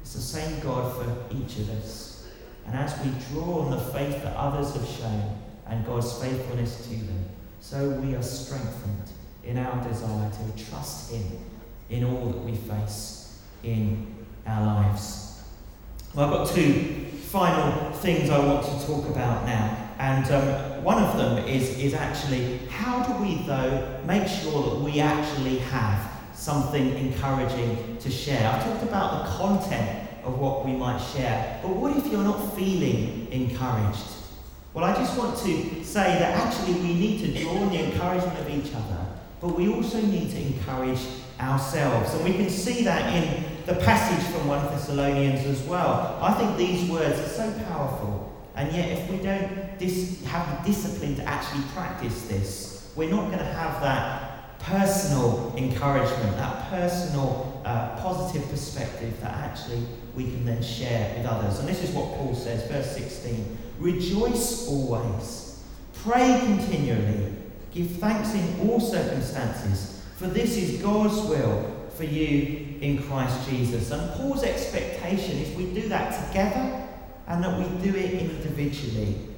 It's 0.03 0.15
the 0.15 0.21
same 0.21 0.61
God 0.61 0.95
for 0.97 1.35
each 1.35 1.59
of 1.59 1.71
us. 1.71 2.29
And 2.67 2.77
as 2.77 2.99
we 3.05 3.11
draw 3.31 3.61
on 3.61 3.71
the 3.71 3.79
faith 3.79 4.23
that 4.23 4.37
others 4.37 4.75
have 4.75 4.87
shown, 4.87 5.45
and 5.67 5.85
God's 5.87 6.13
faithfulness 6.21 6.85
to 6.85 6.91
them. 6.91 7.25
So 7.61 7.91
we 7.91 8.15
are 8.15 8.23
strengthened 8.23 9.11
in 9.43 9.59
our 9.59 9.83
desire 9.87 10.31
to 10.31 10.65
trust 10.65 11.13
Him 11.13 11.39
in 11.91 12.05
all 12.05 12.27
that 12.27 12.39
we 12.39 12.55
face 12.55 13.39
in 13.63 14.27
our 14.47 14.65
lives. 14.67 15.43
Well, 16.15 16.27
I've 16.27 16.47
got 16.47 16.55
two 16.55 17.07
final 17.23 17.93
things 17.93 18.31
I 18.31 18.39
want 18.39 18.65
to 18.65 18.87
talk 18.87 19.09
about 19.09 19.47
now. 19.47 19.84
And 19.99 20.31
um, 20.31 20.85
one 20.85 21.03
of 21.03 21.17
them 21.17 21.47
is, 21.47 21.79
is 21.79 21.95
actually 21.95 22.59
how 22.69 23.03
do 23.03 23.23
we, 23.23 23.47
though, 23.47 24.01
make 24.07 24.27
sure 24.29 24.63
that 24.71 24.81
we 24.81 25.01
actually 25.01 25.59
have 25.59 26.11
something 26.35 26.95
encouraging 26.97 27.97
to 27.99 28.11
share? 28.11 28.49
I've 28.49 28.65
talked 28.65 28.83
about 28.83 29.25
the 29.25 29.31
content 29.37 30.09
of 30.25 30.39
what 30.39 30.65
we 30.65 30.73
might 30.73 30.99
share, 30.99 31.61
but 31.63 31.71
what 31.71 31.97
if 31.97 32.11
you're 32.11 32.25
not 32.25 32.55
feeling 32.57 33.29
encouraged? 33.31 34.15
Well, 34.73 34.85
I 34.85 34.95
just 34.95 35.17
want 35.17 35.39
to 35.39 35.85
say 35.85 36.19
that 36.19 36.47
actually 36.47 36.75
we 36.75 36.95
need 36.95 37.21
to 37.21 37.43
draw 37.43 37.53
on 37.53 37.71
the 37.71 37.85
encouragement 37.85 38.39
of 38.41 38.51
each 38.51 38.75
other, 38.75 39.07
but 39.41 39.57
we 39.57 39.73
also 39.73 40.01
need 40.01 40.31
to 40.31 40.41
encourage 40.41 40.99
ourselves. 41.39 42.13
And 42.15 42.25
we 42.25 42.33
can 42.33 42.51
see 42.51 42.83
that 42.85 43.15
in 43.15 43.45
the 43.67 43.75
passage 43.75 44.27
from 44.33 44.49
1 44.49 44.67
Thessalonians 44.67 45.47
as 45.47 45.63
well. 45.63 46.19
I 46.21 46.33
think 46.35 46.57
these 46.57 46.91
words 46.91 47.19
are 47.21 47.29
so 47.29 47.53
powerful, 47.69 48.34
and 48.57 48.75
yet 48.75 48.91
if 48.91 49.11
we 49.11 49.19
don't 49.19 49.79
dis- 49.79 50.25
have 50.27 50.65
the 50.65 50.71
discipline 50.73 51.17
to 51.17 51.25
actually 51.25 51.63
practice 51.75 52.23
this, 52.27 52.91
we're 52.95 53.11
not 53.11 53.27
going 53.27 53.39
to 53.39 53.45
have 53.45 53.83
that 53.83 54.61
personal 54.61 55.53
encouragement, 55.57 56.37
that 56.37 56.71
personal 56.71 57.63
uh, 57.65 57.97
positive 58.01 58.49
perspective 58.51 59.21
that 59.21 59.33
actually 59.33 59.87
we 60.15 60.25
can 60.25 60.45
then 60.45 60.63
share 60.63 61.17
with 61.17 61.27
others. 61.27 61.59
And 61.59 61.69
this 61.69 61.83
is 61.83 61.91
what 61.91 62.15
Paul 62.15 62.35
says, 62.35 62.69
verse 62.71 62.95
16 62.97 63.59
Rejoice 63.79 64.69
always, 64.69 65.65
pray 66.03 66.41
continually, 66.45 67.35
give 67.73 67.91
thanks 67.93 68.35
in 68.35 68.69
all 68.69 68.79
circumstances, 68.79 70.01
for 70.17 70.29
this 70.29 70.57
is 70.57 70.81
God's 70.81 71.21
will 71.29 71.89
for 71.97 72.05
you 72.05 72.79
in 72.81 73.03
Christ 73.03 73.49
Jesus. 73.49 73.91
And 73.91 74.13
Paul's 74.13 74.45
expectation 74.45 75.39
is 75.39 75.57
we 75.57 75.67
do 75.75 75.89
that 75.89 76.29
together 76.29 76.84
and 77.27 77.43
that 77.43 77.59
we 77.59 77.65
do 77.91 77.97
it 77.97 78.13
individually. 78.15 79.29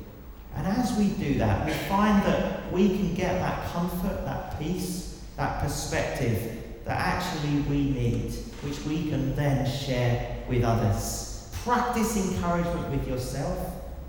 And 0.54 0.66
as 0.66 0.96
we 0.96 1.08
do 1.10 1.38
that, 1.38 1.66
we 1.66 1.72
find 1.72 2.22
that 2.24 2.72
we 2.72 2.88
can 2.88 3.14
get 3.14 3.38
that 3.40 3.70
comfort, 3.72 4.24
that 4.24 4.58
peace, 4.58 5.22
that 5.36 5.60
perspective 5.60 6.56
that 6.84 6.98
actually 6.98 7.60
we 7.62 7.90
need, 7.90 8.32
which 8.62 8.80
we 8.84 9.10
can 9.10 9.34
then 9.34 9.68
share 9.68 10.38
with 10.48 10.64
others. 10.64 11.50
Practice 11.64 12.16
encouragement 12.16 12.88
with 12.90 13.06
yourself, 13.08 13.58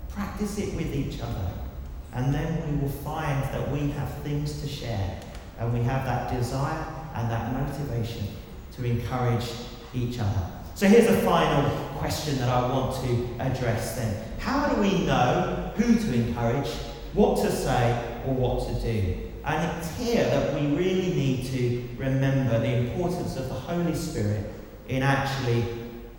practice 0.08 0.58
it 0.58 0.74
with 0.74 0.94
each 0.94 1.20
other, 1.20 1.50
and 2.14 2.32
then 2.32 2.70
we 2.70 2.80
will 2.80 2.88
find 2.88 3.42
that 3.52 3.70
we 3.70 3.90
have 3.90 4.12
things 4.22 4.60
to 4.62 4.68
share, 4.68 5.20
and 5.58 5.72
we 5.72 5.80
have 5.80 6.04
that 6.04 6.32
desire 6.32 6.86
and 7.14 7.30
that 7.30 7.52
motivation 7.52 8.28
to 8.72 8.84
encourage 8.84 9.44
each 9.92 10.18
other. 10.20 10.46
So 10.76 10.86
here's 10.86 11.08
a 11.08 11.20
final 11.22 11.87
question 11.98 12.38
that 12.38 12.48
I 12.48 12.68
want 12.70 12.94
to 13.04 13.28
address 13.40 13.96
then. 13.96 14.22
How 14.38 14.68
do 14.68 14.80
we 14.80 15.04
know 15.04 15.72
who 15.76 15.96
to 15.96 16.14
encourage, 16.14 16.68
what 17.12 17.42
to 17.44 17.50
say, 17.50 18.20
or 18.26 18.34
what 18.34 18.68
to 18.68 18.74
do? 18.80 19.16
And 19.44 19.78
it's 19.78 19.96
here 19.98 20.24
that 20.24 20.54
we 20.54 20.66
really 20.76 21.14
need 21.14 21.46
to 21.46 21.88
remember 21.96 22.58
the 22.58 22.76
importance 22.76 23.36
of 23.36 23.48
the 23.48 23.54
Holy 23.54 23.94
Spirit 23.94 24.52
in 24.88 25.02
actually 25.02 25.64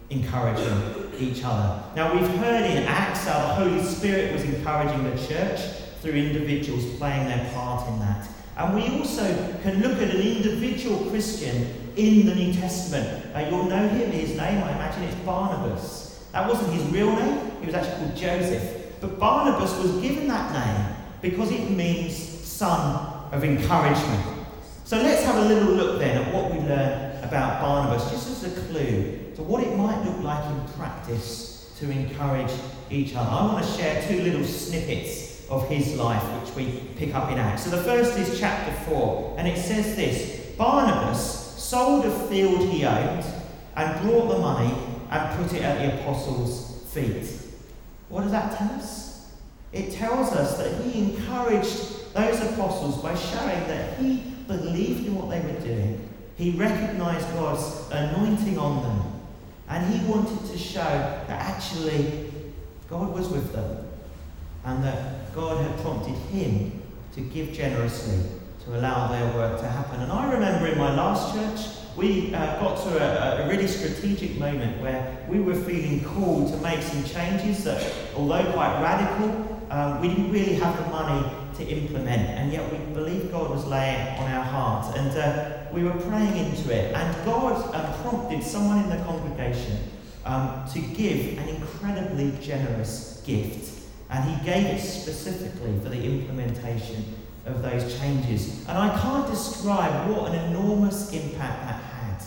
encouraging 0.10 1.12
each 1.20 1.44
other. 1.44 1.84
Now, 1.96 2.14
we've 2.14 2.28
heard 2.38 2.66
in 2.66 2.84
Acts 2.84 3.26
how 3.26 3.40
the 3.40 3.54
Holy 3.54 3.84
Spirit 3.84 4.34
was 4.34 4.44
encouraging 4.44 5.04
the 5.04 5.28
church 5.28 5.60
through 6.02 6.14
individuals 6.14 6.86
playing 6.98 7.26
their 7.26 7.52
part 7.54 7.88
in 7.88 8.00
that. 8.00 8.28
And 8.60 8.76
we 8.76 9.00
also 9.00 9.24
can 9.64 9.82
look 9.82 10.02
at 10.02 10.14
an 10.14 10.22
individual 10.22 11.10
Christian 11.10 11.74
in 11.96 12.26
the 12.26 12.36
New 12.36 12.54
Testament. 12.54 13.26
You'll 13.50 13.64
know 13.64 13.88
him, 13.88 14.12
his 14.12 14.32
name, 14.32 14.62
I 14.62 14.72
imagine 14.74 15.04
it's 15.04 15.16
Barnabas. 15.22 16.26
That 16.34 16.46
wasn't 16.46 16.74
his 16.74 16.84
real 16.92 17.16
name, 17.16 17.52
he 17.62 17.68
was 17.68 17.76
actually 17.76 18.08
called 18.08 18.18
Joseph. 18.18 19.00
But 19.00 19.18
Barnabas 19.18 19.78
was 19.78 19.94
given 20.02 20.28
that 20.28 20.52
name 20.52 20.96
because 21.22 21.52
it 21.52 21.72
means 21.72 22.18
son 22.18 23.32
of 23.32 23.46
encouragement. 23.46 24.26
So 24.84 24.98
let's 24.98 25.24
have 25.24 25.38
a 25.38 25.46
little 25.46 25.72
look 25.76 26.00
then 26.00 26.22
at 26.22 26.34
what 26.34 26.52
we 26.52 26.60
learn 26.60 27.24
about 27.24 27.62
Barnabas, 27.62 28.12
just 28.12 28.44
as 28.44 28.58
a 28.58 28.62
clue 28.68 29.32
to 29.36 29.42
what 29.42 29.64
it 29.64 29.74
might 29.78 30.04
look 30.04 30.20
like 30.22 30.44
in 30.52 30.74
practice 30.74 31.72
to 31.80 31.90
encourage 31.90 32.52
each 32.90 33.16
other. 33.16 33.30
I 33.30 33.54
want 33.54 33.66
to 33.66 33.72
share 33.72 34.06
two 34.06 34.22
little 34.22 34.44
snippets 34.44 35.29
of 35.50 35.68
his 35.68 35.96
life, 35.96 36.24
which 36.42 36.56
we 36.56 36.80
pick 36.96 37.16
up 37.16 37.32
in 37.32 37.38
Acts. 37.38 37.64
So 37.64 37.70
the 37.72 37.84
first 37.84 38.18
is 38.18 38.40
chapter 38.40 38.72
4, 38.90 39.36
and 39.38 39.48
it 39.48 39.58
says 39.58 39.96
this 39.96 40.56
Barnabas 40.58 41.20
sold 41.58 42.06
a 42.06 42.28
field 42.28 42.70
he 42.70 42.86
owned 42.86 43.24
and 43.76 44.02
brought 44.02 44.30
the 44.30 44.40
money 44.40 44.74
and 45.10 45.38
put 45.38 45.56
it 45.56 45.62
at 45.62 45.80
the 45.80 46.02
apostles' 46.02 46.84
feet. 46.92 47.28
What 48.10 48.22
does 48.22 48.32
that 48.32 48.58
tell 48.58 48.72
us? 48.72 49.32
It 49.72 49.92
tells 49.94 50.34
us 50.34 50.58
that 50.58 50.82
he 50.84 51.12
encouraged 51.12 52.14
those 52.14 52.42
apostles 52.42 53.02
by 53.02 53.16
showing 53.16 53.68
that 53.68 53.98
he 54.00 54.24
believed 54.48 55.06
in 55.06 55.16
what 55.16 55.30
they 55.30 55.40
were 55.42 55.60
doing. 55.60 56.10
He 56.36 56.52
recognized 56.52 57.32
God's 57.34 57.90
anointing 57.92 58.58
on 58.58 58.82
them. 58.82 59.22
And 59.68 59.94
he 59.94 60.04
wanted 60.12 60.50
to 60.52 60.58
show 60.58 60.80
that 60.80 61.30
actually 61.30 62.32
God 62.90 63.14
was 63.14 63.30
with 63.30 63.54
them 63.54 63.86
and 64.66 64.84
that 64.84 65.19
God 65.40 65.64
had 65.64 65.80
prompted 65.80 66.16
him 66.34 66.82
to 67.14 67.22
give 67.22 67.54
generously 67.54 68.20
to 68.66 68.78
allow 68.78 69.08
their 69.08 69.34
work 69.34 69.58
to 69.62 69.68
happen. 69.68 70.02
And 70.02 70.12
I 70.12 70.34
remember 70.34 70.68
in 70.68 70.78
my 70.78 70.94
last 70.94 71.34
church, 71.34 71.78
we 71.96 72.34
uh, 72.34 72.60
got 72.60 72.76
to 72.84 72.90
a, 73.00 73.46
a, 73.46 73.50
really 73.50 73.68
strategic 73.68 74.38
moment 74.38 74.82
where 74.82 75.26
we 75.30 75.40
were 75.40 75.56
feeling 75.56 76.04
called 76.04 76.52
to 76.52 76.58
make 76.58 76.82
some 76.82 77.06
changes 77.06 77.64
that, 77.64 77.82
although 78.18 78.52
quite 78.52 78.82
radical, 78.82 79.66
um, 79.72 80.02
we 80.02 80.10
didn't 80.10 80.32
really 80.32 80.56
have 80.56 80.76
the 80.78 80.90
money 80.92 81.26
to 81.56 81.66
implement, 81.66 82.22
and 82.38 82.52
yet 82.52 82.70
we 82.72 82.78
believed 82.94 83.32
God 83.32 83.50
was 83.50 83.66
laying 83.66 84.18
on 84.20 84.32
our 84.32 84.44
hearts. 84.44 84.98
And 84.98 85.18
uh, 85.18 85.72
we 85.72 85.84
were 85.84 85.98
praying 86.02 86.36
into 86.36 86.74
it, 86.74 86.94
and 86.94 87.26
God 87.26 87.74
um, 87.74 88.02
prompted 88.02 88.44
someone 88.44 88.84
in 88.84 88.90
the 88.90 89.04
congregation 89.06 89.78
um, 90.26 90.66
to 90.74 90.80
give 90.80 91.38
an 91.38 91.48
incredibly 91.48 92.34
generous 92.42 93.22
gift. 93.26 93.79
And 94.10 94.24
he 94.24 94.46
gave 94.46 94.66
it 94.66 94.82
specifically 94.82 95.80
for 95.84 95.90
the 95.90 96.04
implementation 96.04 97.16
of 97.46 97.62
those 97.62 98.00
changes. 98.00 98.68
And 98.68 98.78
I 98.78 98.98
can't 99.00 99.30
describe 99.30 100.10
what 100.10 100.32
an 100.32 100.50
enormous 100.50 101.12
impact 101.14 101.62
that 101.66 101.82
had. 101.82 102.24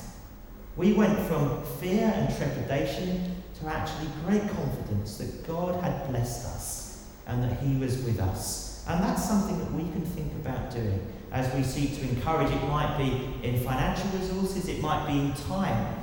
We 0.77 0.95
went 0.95 1.19
from 1.27 1.63
fear 1.81 2.13
and 2.15 2.35
trepidation 2.37 3.43
to 3.61 3.67
actually 3.69 4.09
great 4.25 4.43
confidence 4.51 5.19
that 5.19 5.47
God 5.47 5.83
had 5.83 6.09
blessed 6.09 6.47
us 6.47 7.09
and 7.27 7.43
that 7.43 7.61
He 7.61 7.77
was 7.77 8.03
with 8.05 8.21
us. 8.21 8.85
And 8.89 9.03
that's 9.03 9.25
something 9.25 9.59
that 9.59 9.73
we 9.73 9.83
can 9.83 10.05
think 10.05 10.33
about 10.35 10.71
doing 10.73 11.07
as 11.31 11.53
we 11.55 11.63
seek 11.63 11.97
to 11.99 12.09
encourage. 12.09 12.51
It 12.51 12.63
might 12.69 12.97
be 12.99 13.47
in 13.47 13.61
financial 13.63 14.09
resources, 14.19 14.69
it 14.69 14.81
might 14.81 15.07
be 15.07 15.19
in 15.19 15.33
time. 15.49 16.02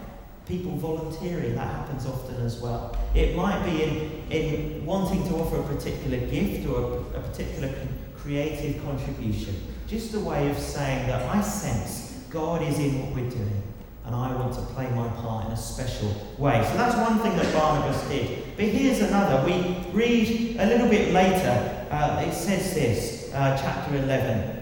People 0.49 0.71
volunteering, 0.77 1.53
that 1.53 1.67
happens 1.67 2.07
often 2.07 2.35
as 2.43 2.59
well. 2.59 2.97
It 3.13 3.35
might 3.35 3.63
be 3.63 3.83
in, 3.83 4.31
in 4.31 4.83
wanting 4.83 5.23
to 5.29 5.35
offer 5.35 5.61
a 5.61 5.63
particular 5.63 6.17
gift 6.17 6.67
or 6.67 6.81
a, 6.81 7.19
a 7.19 7.21
particular 7.21 7.71
creative 8.17 8.83
contribution. 8.83 9.55
Just 9.87 10.15
a 10.15 10.19
way 10.19 10.49
of 10.49 10.57
saying 10.57 11.07
that 11.07 11.21
I 11.29 11.39
sense 11.41 12.23
God 12.31 12.63
is 12.63 12.79
in 12.79 12.99
what 12.99 13.15
we're 13.15 13.29
doing 13.29 13.61
and 14.05 14.15
I 14.15 14.33
want 14.33 14.55
to 14.55 14.61
play 14.61 14.89
my 14.89 15.07
part 15.09 15.45
in 15.45 15.51
a 15.51 15.57
special 15.57 16.11
way. 16.39 16.65
So 16.67 16.77
that's 16.77 16.95
one 16.95 17.19
thing 17.19 17.37
that 17.37 17.53
Barnabas 17.53 18.01
did. 18.09 18.55
But 18.55 18.65
here's 18.65 19.01
another. 19.01 19.45
We 19.45 19.77
read 19.91 20.57
a 20.59 20.65
little 20.65 20.89
bit 20.89 21.13
later, 21.13 21.87
uh, 21.91 22.25
it 22.27 22.33
says 22.33 22.73
this, 22.73 23.31
uh, 23.35 23.55
chapter 23.61 23.95
11 23.97 24.58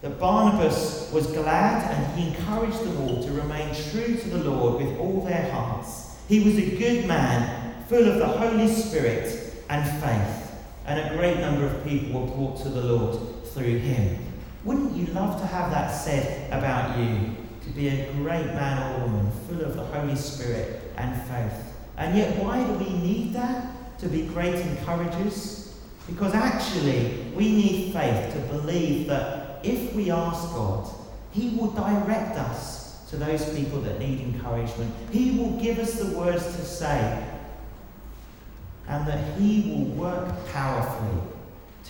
that 0.00 0.18
Barnabas 0.18 1.10
was 1.12 1.26
glad 1.28 1.90
and 1.90 2.18
he 2.18 2.28
encouraged 2.28 2.80
them 2.84 2.96
all 3.02 3.22
to 3.22 3.32
remain 3.32 3.74
true 3.90 4.16
to 4.16 4.28
the 4.28 4.50
Lord 4.50 4.82
with 4.82 4.98
all 4.98 5.24
their 5.24 5.50
hearts. 5.50 6.16
He 6.28 6.40
was 6.40 6.56
a 6.56 6.76
good 6.76 7.06
man, 7.06 7.84
full 7.88 8.06
of 8.06 8.18
the 8.18 8.26
Holy 8.26 8.68
Spirit 8.68 9.64
and 9.68 9.84
faith, 10.00 10.52
and 10.86 11.00
a 11.00 11.16
great 11.16 11.40
number 11.40 11.66
of 11.66 11.84
people 11.84 12.20
were 12.20 12.32
brought 12.32 12.62
to 12.62 12.68
the 12.68 12.82
Lord 12.82 13.44
through 13.46 13.78
him. 13.78 14.24
Wouldn't 14.64 14.94
you 14.94 15.06
love 15.14 15.40
to 15.40 15.46
have 15.46 15.70
that 15.70 15.88
said 15.90 16.50
about 16.52 16.98
you? 16.98 17.36
To 17.62 17.70
be 17.70 17.88
a 17.88 18.12
great 18.12 18.46
man 18.46 19.00
or 19.00 19.06
woman, 19.06 19.32
full 19.46 19.60
of 19.62 19.74
the 19.74 19.84
Holy 19.84 20.16
Spirit 20.16 20.92
and 20.96 21.20
faith. 21.22 21.74
And 21.96 22.16
yet, 22.16 22.42
why 22.42 22.64
do 22.64 22.72
we 22.74 22.90
need 22.98 23.32
that? 23.34 23.98
To 23.98 24.08
be 24.08 24.26
great 24.26 24.54
encouragers? 24.54 25.76
Because 26.06 26.32
actually, 26.34 27.32
we 27.34 27.52
need 27.52 27.92
faith 27.92 28.32
to 28.32 28.40
believe 28.52 29.08
that 29.08 29.37
if 29.62 29.94
we 29.94 30.10
ask 30.10 30.52
God, 30.54 30.88
He 31.32 31.50
will 31.50 31.70
direct 31.70 32.36
us 32.36 33.06
to 33.10 33.16
those 33.16 33.54
people 33.54 33.80
that 33.80 33.98
need 33.98 34.20
encouragement. 34.20 34.94
He 35.10 35.38
will 35.38 35.58
give 35.60 35.78
us 35.78 35.94
the 35.98 36.16
words 36.16 36.44
to 36.44 36.64
say, 36.64 37.26
and 38.86 39.06
that 39.06 39.38
He 39.38 39.70
will 39.70 39.84
work 39.96 40.52
powerfully 40.52 41.22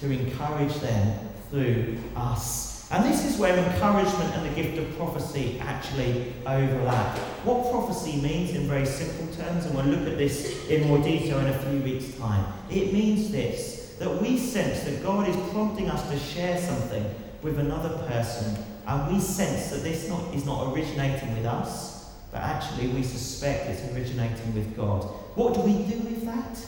to 0.01 0.11
encourage 0.11 0.75
them 0.77 1.19
through 1.51 1.99
us. 2.15 2.91
And 2.91 3.05
this 3.05 3.25
is 3.27 3.39
where 3.39 3.55
encouragement 3.55 4.35
and 4.35 4.47
the 4.47 4.63
gift 4.63 4.79
of 4.79 4.97
prophecy 4.97 5.61
actually 5.61 6.33
overlap. 6.47 7.19
What 7.45 7.71
prophecy 7.71 8.21
means 8.21 8.55
in 8.55 8.67
very 8.67 8.87
simple 8.87 9.27
terms, 9.35 9.67
and 9.67 9.75
we'll 9.75 9.85
look 9.85 10.09
at 10.09 10.17
this 10.17 10.69
in 10.69 10.89
more 10.89 10.99
detail 10.99 11.39
in 11.41 11.49
a 11.49 11.59
few 11.59 11.81
weeks' 11.81 12.17
time. 12.17 12.47
It 12.71 12.93
means 12.93 13.31
this 13.31 13.97
that 13.99 14.23
we 14.23 14.39
sense 14.39 14.85
that 14.85 15.03
God 15.03 15.29
is 15.29 15.37
prompting 15.51 15.91
us 15.91 16.09
to 16.09 16.19
share 16.19 16.57
something 16.61 17.05
with 17.43 17.59
another 17.59 17.91
person 18.07 18.57
and 18.87 19.13
we 19.13 19.21
sense 19.21 19.71
that 19.71 19.83
this 19.83 20.09
not, 20.09 20.35
is 20.35 20.47
not 20.47 20.73
originating 20.73 21.37
with 21.37 21.45
us, 21.45 22.11
but 22.33 22.41
actually 22.41 22.89
we 22.89 23.03
suspect 23.03 23.67
it's 23.69 23.83
originating 23.95 24.55
with 24.55 24.75
God. 24.77 25.05
What 25.35 25.55
do 25.55 25.61
we 25.61 25.73
do 25.85 25.99
with 25.99 26.25
that? 26.25 26.59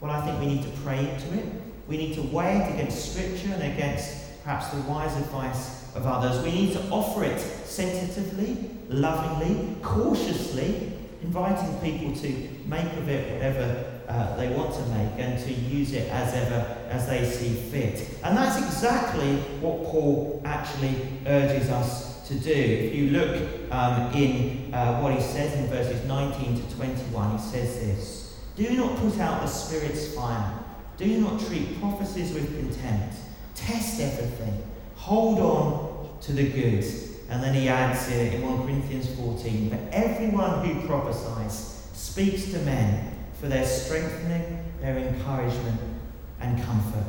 Well, 0.00 0.10
I 0.10 0.24
think 0.24 0.40
we 0.40 0.46
need 0.46 0.62
to 0.62 0.80
pray 0.80 1.00
into 1.00 1.38
it. 1.38 1.44
We 1.86 1.98
need 1.98 2.14
to 2.14 2.22
weigh 2.22 2.56
it 2.56 2.74
against 2.74 3.12
Scripture 3.12 3.52
and 3.52 3.74
against 3.74 4.42
perhaps 4.42 4.68
the 4.68 4.80
wise 4.82 5.14
advice 5.16 5.94
of 5.94 6.06
others. 6.06 6.42
We 6.42 6.50
need 6.50 6.72
to 6.72 6.88
offer 6.88 7.24
it 7.24 7.38
sensitively, 7.38 8.70
lovingly, 8.88 9.76
cautiously, 9.82 10.92
inviting 11.22 11.74
people 11.80 12.14
to 12.22 12.48
make 12.66 12.90
of 12.94 13.08
it 13.10 13.34
whatever 13.34 13.99
uh, 14.10 14.36
they 14.36 14.48
want 14.48 14.74
to 14.74 14.82
make 14.86 15.12
and 15.18 15.38
to 15.44 15.52
use 15.52 15.92
it 15.92 16.10
as 16.10 16.34
ever 16.34 16.76
as 16.88 17.06
they 17.06 17.24
see 17.24 17.54
fit. 17.70 18.18
And 18.24 18.36
that's 18.36 18.58
exactly 18.58 19.36
what 19.60 19.84
Paul 19.84 20.42
actually 20.44 20.96
urges 21.26 21.70
us 21.70 22.26
to 22.26 22.34
do. 22.34 22.52
If 22.52 22.94
you 22.94 23.10
look 23.10 23.72
um, 23.72 24.12
in 24.14 24.74
uh, 24.74 25.00
what 25.00 25.14
he 25.14 25.20
says 25.20 25.54
in 25.54 25.66
verses 25.68 26.04
19 26.06 26.56
to 26.56 26.74
21, 26.76 27.38
he 27.38 27.38
says 27.38 27.74
this 27.76 28.40
Do 28.56 28.68
not 28.76 28.96
put 28.96 29.18
out 29.20 29.42
the 29.42 29.46
Spirit's 29.46 30.14
fire, 30.14 30.58
do 30.96 31.20
not 31.20 31.40
treat 31.40 31.80
prophecies 31.80 32.32
with 32.32 32.48
contempt, 32.58 33.14
test 33.54 34.00
everything, 34.00 34.62
hold 34.96 35.38
on 35.38 36.18
to 36.22 36.32
the 36.32 36.48
good. 36.48 36.84
And 37.28 37.40
then 37.40 37.54
he 37.54 37.68
adds 37.68 38.08
here 38.08 38.32
in 38.32 38.42
1 38.42 38.62
Corinthians 38.64 39.14
14, 39.14 39.68
But 39.68 39.78
everyone 39.92 40.64
who 40.64 40.84
prophesies 40.88 41.88
speaks 41.92 42.50
to 42.50 42.58
men 42.60 43.09
for 43.40 43.48
their 43.48 43.66
strengthening, 43.66 44.62
their 44.80 44.98
encouragement, 44.98 45.80
and 46.40 46.62
comfort. 46.62 47.06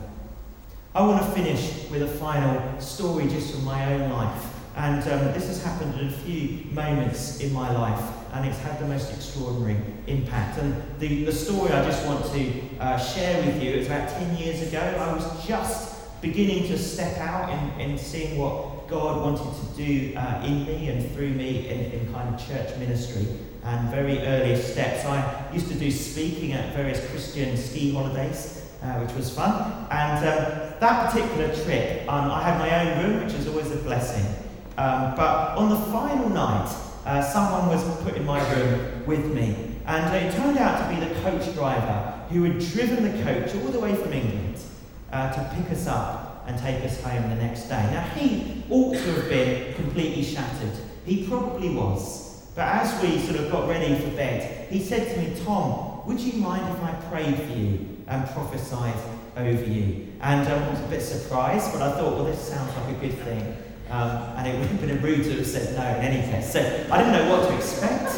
I 0.96 1.02
want 1.02 1.24
to 1.24 1.32
finish 1.32 1.90
with 1.90 2.04
a 2.04 2.08
final 2.08 2.80
story 2.80 3.28
just 3.28 3.54
from 3.54 3.66
my 3.66 3.94
own 3.94 4.10
life. 4.10 4.46
And 4.78 5.04
um, 5.04 5.34
this 5.34 5.48
has 5.48 5.62
happened 5.62 6.00
in 6.00 6.08
a 6.08 6.12
few 6.12 6.72
moments 6.72 7.42
in 7.42 7.52
my 7.52 7.72
life, 7.74 8.04
and 8.34 8.48
it's 8.48 8.60
had 8.60 8.80
the 8.80 8.88
most 8.88 9.12
extraordinary 9.14 9.78
impact. 10.08 10.58
And 10.58 10.82
the, 11.00 11.26
the 11.26 11.32
story 11.34 11.72
I 11.74 11.84
just 11.84 12.06
want 12.06 12.26
to 12.34 12.62
uh, 12.80 12.98
share 12.98 13.46
with 13.46 13.62
you 13.62 13.72
is 13.72 13.88
about 13.88 14.10
10 14.10 14.38
years 14.38 14.62
ago. 14.62 14.80
I 14.80 15.14
was 15.14 15.46
just 15.46 16.22
beginning 16.22 16.68
to 16.68 16.78
step 16.78 17.18
out 17.18 17.50
in, 17.52 17.92
in 17.92 17.98
seeing 17.98 18.38
what 18.38 18.88
God 18.88 19.22
wanted 19.22 19.54
to 19.60 19.76
do 19.76 20.16
uh, 20.16 20.44
in 20.46 20.66
me 20.66 20.90
and 20.90 21.12
through 21.14 21.30
me 21.32 21.68
in, 21.68 21.92
in 21.92 22.14
kind 22.14 22.34
of 22.34 22.48
church 22.48 22.78
ministry. 22.78 23.28
And 23.64 23.90
very 23.90 24.20
early 24.20 24.56
steps. 24.56 25.06
I 25.06 25.50
used 25.54 25.68
to 25.68 25.76
do 25.76 25.92
speaking 25.92 26.54
at 26.54 26.74
various 26.76 27.06
Christian 27.10 27.56
ski 27.58 27.94
holidays, 27.94 28.66
uh, 28.82 28.94
which 28.96 29.16
was 29.16 29.34
fun. 29.34 29.88
And 29.92 30.18
um, 30.18 30.74
that 30.80 31.12
particular 31.12 31.54
trip, 31.64 32.12
um, 32.12 32.32
I 32.32 32.42
had 32.42 32.58
my 32.58 32.80
own 32.80 33.04
room, 33.04 33.24
which 33.24 33.34
is 33.36 33.48
always 33.48 33.72
a 33.72 33.78
blessing. 33.78 34.26
Um, 34.78 35.16
but 35.16 35.58
on 35.58 35.70
the 35.70 35.76
final 35.92 36.30
night, 36.30 36.74
uh, 37.06 37.22
someone 37.22 37.68
was 37.68 37.84
put 38.02 38.16
in 38.16 38.26
my 38.26 38.42
room 38.54 39.06
with 39.06 39.26
me. 39.34 39.76
And 39.86 40.16
it 40.16 40.34
turned 40.36 40.58
out 40.58 40.82
to 40.82 40.96
be 40.96 41.06
the 41.06 41.20
coach 41.22 41.54
driver 41.54 42.20
who 42.30 42.44
had 42.44 42.60
driven 42.60 43.04
the 43.04 43.24
coach 43.24 43.54
all 43.56 43.72
the 43.72 43.80
way 43.80 43.96
from 43.96 44.14
England 44.14 44.58
uh, 45.12 45.32
to 45.34 45.56
pick 45.56 45.72
us 45.72 45.88
up 45.88 46.46
and 46.48 46.58
take 46.58 46.84
us 46.84 47.02
home 47.04 47.30
the 47.30 47.36
next 47.36 47.64
day. 47.64 47.88
Now, 47.92 48.02
he 48.16 48.64
ought 48.70 48.94
to 48.94 49.14
have 49.14 49.30
been 49.30 49.74
completely 49.76 50.24
shattered. 50.24 50.72
He 51.06 51.28
probably 51.28 51.70
was. 51.76 52.31
But 52.54 52.68
as 52.68 53.02
we 53.02 53.18
sort 53.20 53.40
of 53.40 53.50
got 53.50 53.70
ready 53.70 53.96
for 53.96 54.10
bed, 54.12 54.70
he 54.70 54.84
said 54.84 55.14
to 55.14 55.22
me, 55.22 55.40
Tom, 55.46 56.06
would 56.06 56.20
you 56.20 56.42
mind 56.42 56.68
if 56.76 56.84
I 56.84 56.92
prayed 57.10 57.38
for 57.38 57.58
you 57.58 58.04
and 58.08 58.28
prophesied 58.30 58.96
over 59.38 59.64
you? 59.64 60.08
And 60.20 60.48
um, 60.48 60.64
I 60.64 60.70
was 60.70 60.80
a 60.82 60.88
bit 60.88 61.02
surprised, 61.02 61.72
but 61.72 61.82
I 61.82 61.92
thought, 61.94 62.16
well, 62.16 62.26
this 62.26 62.40
sounds 62.40 62.76
like 62.76 62.98
a 62.98 63.00
good 63.00 63.18
thing. 63.20 63.58
Um, 63.90 64.38
and 64.38 64.48
it 64.48 64.60
would 64.60 64.68
have 64.68 64.82
been 64.82 65.02
rude 65.02 65.24
to 65.24 65.32
have 65.38 65.48
said 65.48 65.76
no 65.78 66.00
in 66.00 66.06
any 66.06 66.32
case. 66.32 66.52
So 66.52 66.60
I 66.92 66.98
didn't 66.98 67.14
know 67.14 67.38
what 67.38 67.50
to 67.50 67.56
expect. 67.56 68.12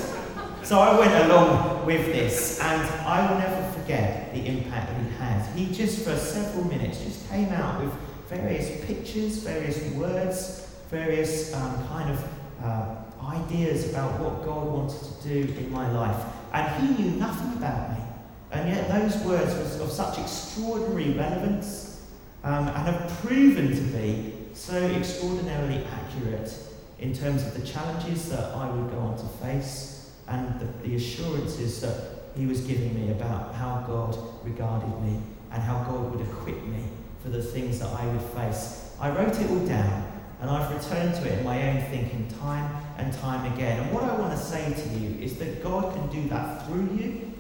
So 0.63 0.79
I 0.79 0.97
went 0.97 1.13
along 1.25 1.85
with 1.85 2.05
this, 2.07 2.59
and 2.59 2.81
I 3.05 3.29
will 3.29 3.37
never 3.37 3.71
forget 3.73 4.33
the 4.33 4.45
impact 4.45 4.89
that 4.89 5.01
he 5.01 5.09
had. 5.17 5.55
He 5.55 5.73
just, 5.73 6.05
for 6.05 6.15
several 6.15 6.63
minutes, 6.65 7.03
just 7.03 7.29
came 7.29 7.49
out 7.49 7.83
with 7.83 7.93
various 8.29 8.83
pictures, 8.85 9.37
various 9.39 9.83
words, 9.93 10.67
various 10.89 11.53
um, 11.53 11.87
kind 11.87 12.09
of 12.11 12.27
uh, 12.63 12.95
ideas 13.25 13.89
about 13.89 14.19
what 14.19 14.43
God 14.43 14.67
wanted 14.67 14.99
to 14.99 15.27
do 15.27 15.53
in 15.53 15.71
my 15.71 15.89
life. 15.91 16.25
And 16.53 16.87
he 16.87 17.03
knew 17.03 17.11
nothing 17.11 17.53
about 17.57 17.91
me. 17.91 18.05
And 18.51 18.69
yet 18.69 18.87
those 18.87 19.17
words 19.23 19.53
were 19.55 19.85
of 19.85 19.91
such 19.91 20.19
extraordinary 20.19 21.11
relevance 21.13 22.05
um, 22.43 22.67
and 22.67 22.77
have 22.77 23.09
proven 23.21 23.75
to 23.75 23.81
be 23.97 24.33
so 24.53 24.75
extraordinarily 24.75 25.83
accurate 25.85 26.55
in 26.99 27.13
terms 27.13 27.43
of 27.43 27.59
the 27.59 27.65
challenges 27.65 28.29
that 28.29 28.53
I 28.55 28.69
would 28.69 28.91
go 28.91 28.99
on 28.99 29.17
to 29.17 29.25
face 29.43 30.11
and 30.27 30.59
the, 30.59 30.87
the 30.87 30.95
assurances 30.95 31.81
that 31.81 32.31
he 32.35 32.45
was 32.45 32.61
giving 32.61 32.93
me 32.93 33.11
about 33.11 33.53
how 33.55 33.83
God 33.87 34.17
regarded 34.43 35.01
me 35.01 35.19
and 35.51 35.61
how 35.61 35.83
God 35.83 36.11
would 36.11 36.27
equip 36.27 36.63
me 36.65 36.83
for 37.21 37.29
the 37.29 37.41
things 37.41 37.79
that 37.79 37.89
I 37.89 38.05
would 38.07 38.21
face. 38.21 38.95
I 38.99 39.09
wrote 39.09 39.39
it 39.39 39.49
all 39.49 39.65
down 39.65 40.02
and 40.43 40.51
I've 40.51 40.69
returned 40.69 41.15
to 41.15 41.25
it 41.25 41.39
in 41.39 41.45
my 41.45 41.69
own 41.69 41.81
thinking 41.89 42.27
time 42.41 42.69
and 42.97 43.13
time 43.13 43.53
again. 43.53 43.79
And 43.79 43.93
what 43.93 44.03
I 44.03 44.13
want 44.15 44.37
to 44.37 44.37
say 44.37 44.73
to 44.73 44.99
you 44.99 45.17
is 45.21 45.37
that 45.37 45.63
God 45.63 45.95
can 45.95 46.09
do 46.09 46.27
that 46.27 46.67
through 46.67 46.89
you 46.97 47.31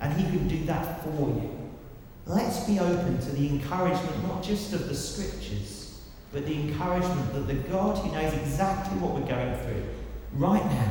and 0.00 0.12
He 0.20 0.24
can 0.24 0.48
do 0.48 0.64
that 0.64 1.04
for 1.04 1.28
you. 1.28 1.56
Let's 2.26 2.66
be 2.66 2.80
open 2.80 3.20
to 3.20 3.30
the 3.30 3.48
encouragement 3.48 4.26
not 4.26 4.42
just 4.42 4.72
of 4.72 4.88
the 4.88 4.94
scriptures, 4.96 6.00
but 6.32 6.46
the 6.46 6.54
encouragement 6.54 7.32
that 7.32 7.46
the 7.46 7.54
God 7.54 7.96
who 7.98 8.10
knows 8.10 8.34
exactly 8.34 8.98
what 8.98 9.14
we're 9.14 9.28
going 9.28 9.56
through 9.60 9.84
right 10.32 10.64
now, 10.64 10.90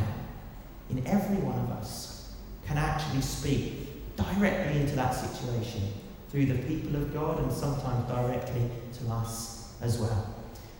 in 0.90 1.06
every 1.06 1.36
one 1.36 1.60
of 1.60 1.72
us, 1.72 2.34
can 2.66 2.78
actually 2.78 3.22
speak 3.22 4.16
directly 4.16 4.80
into 4.80 4.96
that 4.96 5.12
situation 5.12 5.82
through 6.30 6.46
the 6.46 6.60
people 6.60 6.96
of 6.96 7.14
God 7.14 7.44
and 7.44 7.52
sometimes 7.52 8.08
directly 8.08 8.70
to 9.00 9.12
us 9.12 9.74
as 9.82 9.98
well. 9.98 10.34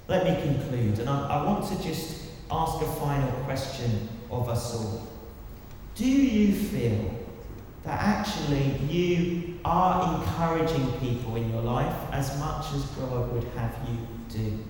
Let 0.08 0.24
me 0.24 0.42
conclude, 0.42 1.00
and 1.00 1.10
I, 1.10 1.40
I 1.40 1.44
want 1.44 1.68
to 1.68 1.84
just 1.84 2.28
ask 2.50 2.82
a 2.82 2.92
final 2.94 3.32
question 3.44 4.08
of 4.32 4.48
us 4.48 4.74
all. 4.74 5.08
Do 5.96 6.08
you 6.10 6.54
feel 6.54 7.14
that 7.84 8.00
actually 8.00 8.78
you 8.90 9.60
are 9.66 10.22
encouraging 10.22 10.92
people 11.00 11.36
in 11.36 11.50
your 11.52 11.62
life 11.62 11.96
as 12.12 12.40
much 12.40 12.74
as 12.74 12.86
God 12.86 13.34
would 13.34 13.44
have 13.56 13.76
you 13.90 14.08
do? 14.30 14.64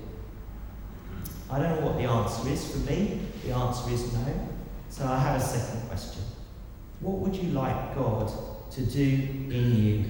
I 1.51 1.59
don't 1.59 1.79
know 1.79 1.87
what 1.87 1.97
the 1.97 2.03
answer 2.03 2.49
is 2.49 2.71
for 2.71 2.79
me. 2.91 3.19
The 3.45 3.53
answer 3.53 3.91
is 3.91 4.11
no. 4.13 4.49
So 4.89 5.05
I 5.05 5.19
have 5.19 5.39
a 5.39 5.43
second 5.43 5.87
question. 5.87 6.23
What 6.99 7.17
would 7.17 7.35
you 7.35 7.51
like 7.51 7.95
God 7.95 8.31
to 8.71 8.81
do 8.81 9.03
in 9.03 9.83
you 9.83 10.05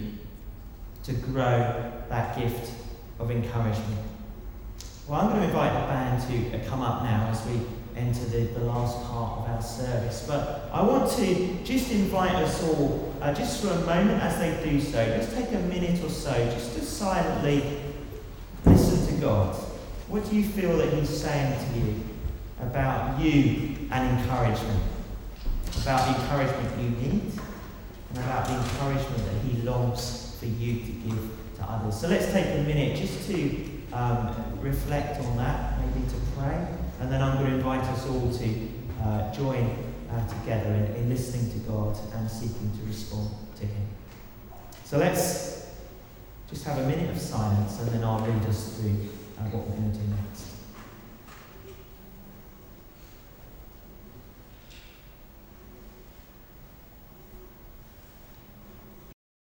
to 1.04 1.14
grow 1.14 1.92
that 2.10 2.38
gift 2.38 2.72
of 3.20 3.30
encouragement? 3.30 4.07
Well, 5.08 5.22
I'm 5.22 5.30
going 5.30 5.40
to 5.40 5.48
invite 5.48 5.72
the 5.72 5.88
band 5.88 6.22
to 6.52 6.70
come 6.70 6.82
up 6.82 7.02
now 7.02 7.30
as 7.32 7.46
we 7.48 7.62
enter 7.96 8.26
the, 8.26 8.60
the 8.60 8.66
last 8.66 9.02
part 9.06 9.40
of 9.40 9.50
our 9.50 9.62
service. 9.62 10.26
But 10.28 10.70
I 10.74 10.82
want 10.84 11.10
to 11.12 11.64
just 11.64 11.90
invite 11.92 12.36
us 12.36 12.62
all, 12.64 13.14
uh, 13.22 13.34
just 13.34 13.64
for 13.64 13.70
a 13.70 13.80
moment 13.86 14.22
as 14.22 14.38
they 14.38 14.70
do 14.70 14.82
so, 14.82 15.06
just 15.06 15.34
take 15.34 15.54
a 15.54 15.60
minute 15.60 16.04
or 16.04 16.10
so 16.10 16.34
just 16.52 16.76
to 16.76 16.82
silently 16.82 17.80
listen 18.66 19.16
to 19.16 19.22
God. 19.22 19.56
What 20.10 20.30
do 20.30 20.36
you 20.36 20.44
feel 20.44 20.76
that 20.76 20.92
He's 20.92 21.22
saying 21.22 21.58
to 21.58 21.80
you 21.80 22.04
about 22.60 23.18
you 23.18 23.78
and 23.90 24.20
encouragement? 24.20 24.84
About 25.84 26.06
the 26.06 26.22
encouragement 26.22 26.82
you 26.82 26.90
need 26.90 27.32
and 28.10 28.18
about 28.18 28.46
the 28.46 28.56
encouragement 28.56 29.24
that 29.24 29.42
He 29.50 29.62
longs 29.62 30.36
for 30.38 30.48
you 30.48 30.82
to 30.82 30.92
give 30.92 31.30
to 31.60 31.64
others. 31.64 31.98
So 31.98 32.10
let's 32.10 32.30
take 32.34 32.46
a 32.46 32.64
minute 32.64 32.98
just 32.98 33.26
to 33.30 33.67
um, 33.94 34.60
reflect 34.62 35.20
on 35.24 35.38
that, 35.38 35.80
maybe 35.80 36.08
to 36.08 36.16
pray. 36.38 36.68
And 37.00 37.12
then 37.12 37.22
I'm 37.22 37.38
going 37.38 37.52
to 37.52 37.58
invite 37.58 37.84
us 37.86 38.08
all 38.08 38.32
to 38.32 38.70
uh, 39.04 39.34
join 39.34 39.78
uh, 40.12 40.28
together 40.28 40.74
in, 40.74 40.96
in 40.96 41.10
listening 41.10 41.52
to 41.52 41.60
God 41.68 41.98
and 42.14 42.30
seeking 42.30 42.72
to 42.80 42.88
respond 42.88 43.30
to 43.58 43.66
Him. 43.66 43.88
So 44.84 44.98
let's 44.98 45.68
just 46.50 46.64
have 46.66 46.78
a 46.78 46.88
minute 46.88 47.10
of 47.10 47.20
silence 47.20 47.80
and 47.82 47.90
then 47.90 48.04
I'll 48.04 48.22
lead 48.22 48.46
us 48.48 48.78
through 48.78 48.96
uh, 49.38 49.44
what 49.50 49.68
we're 49.68 49.76
going 49.76 49.92
to 49.92 49.98
do 49.98 50.08
next. 50.08 50.47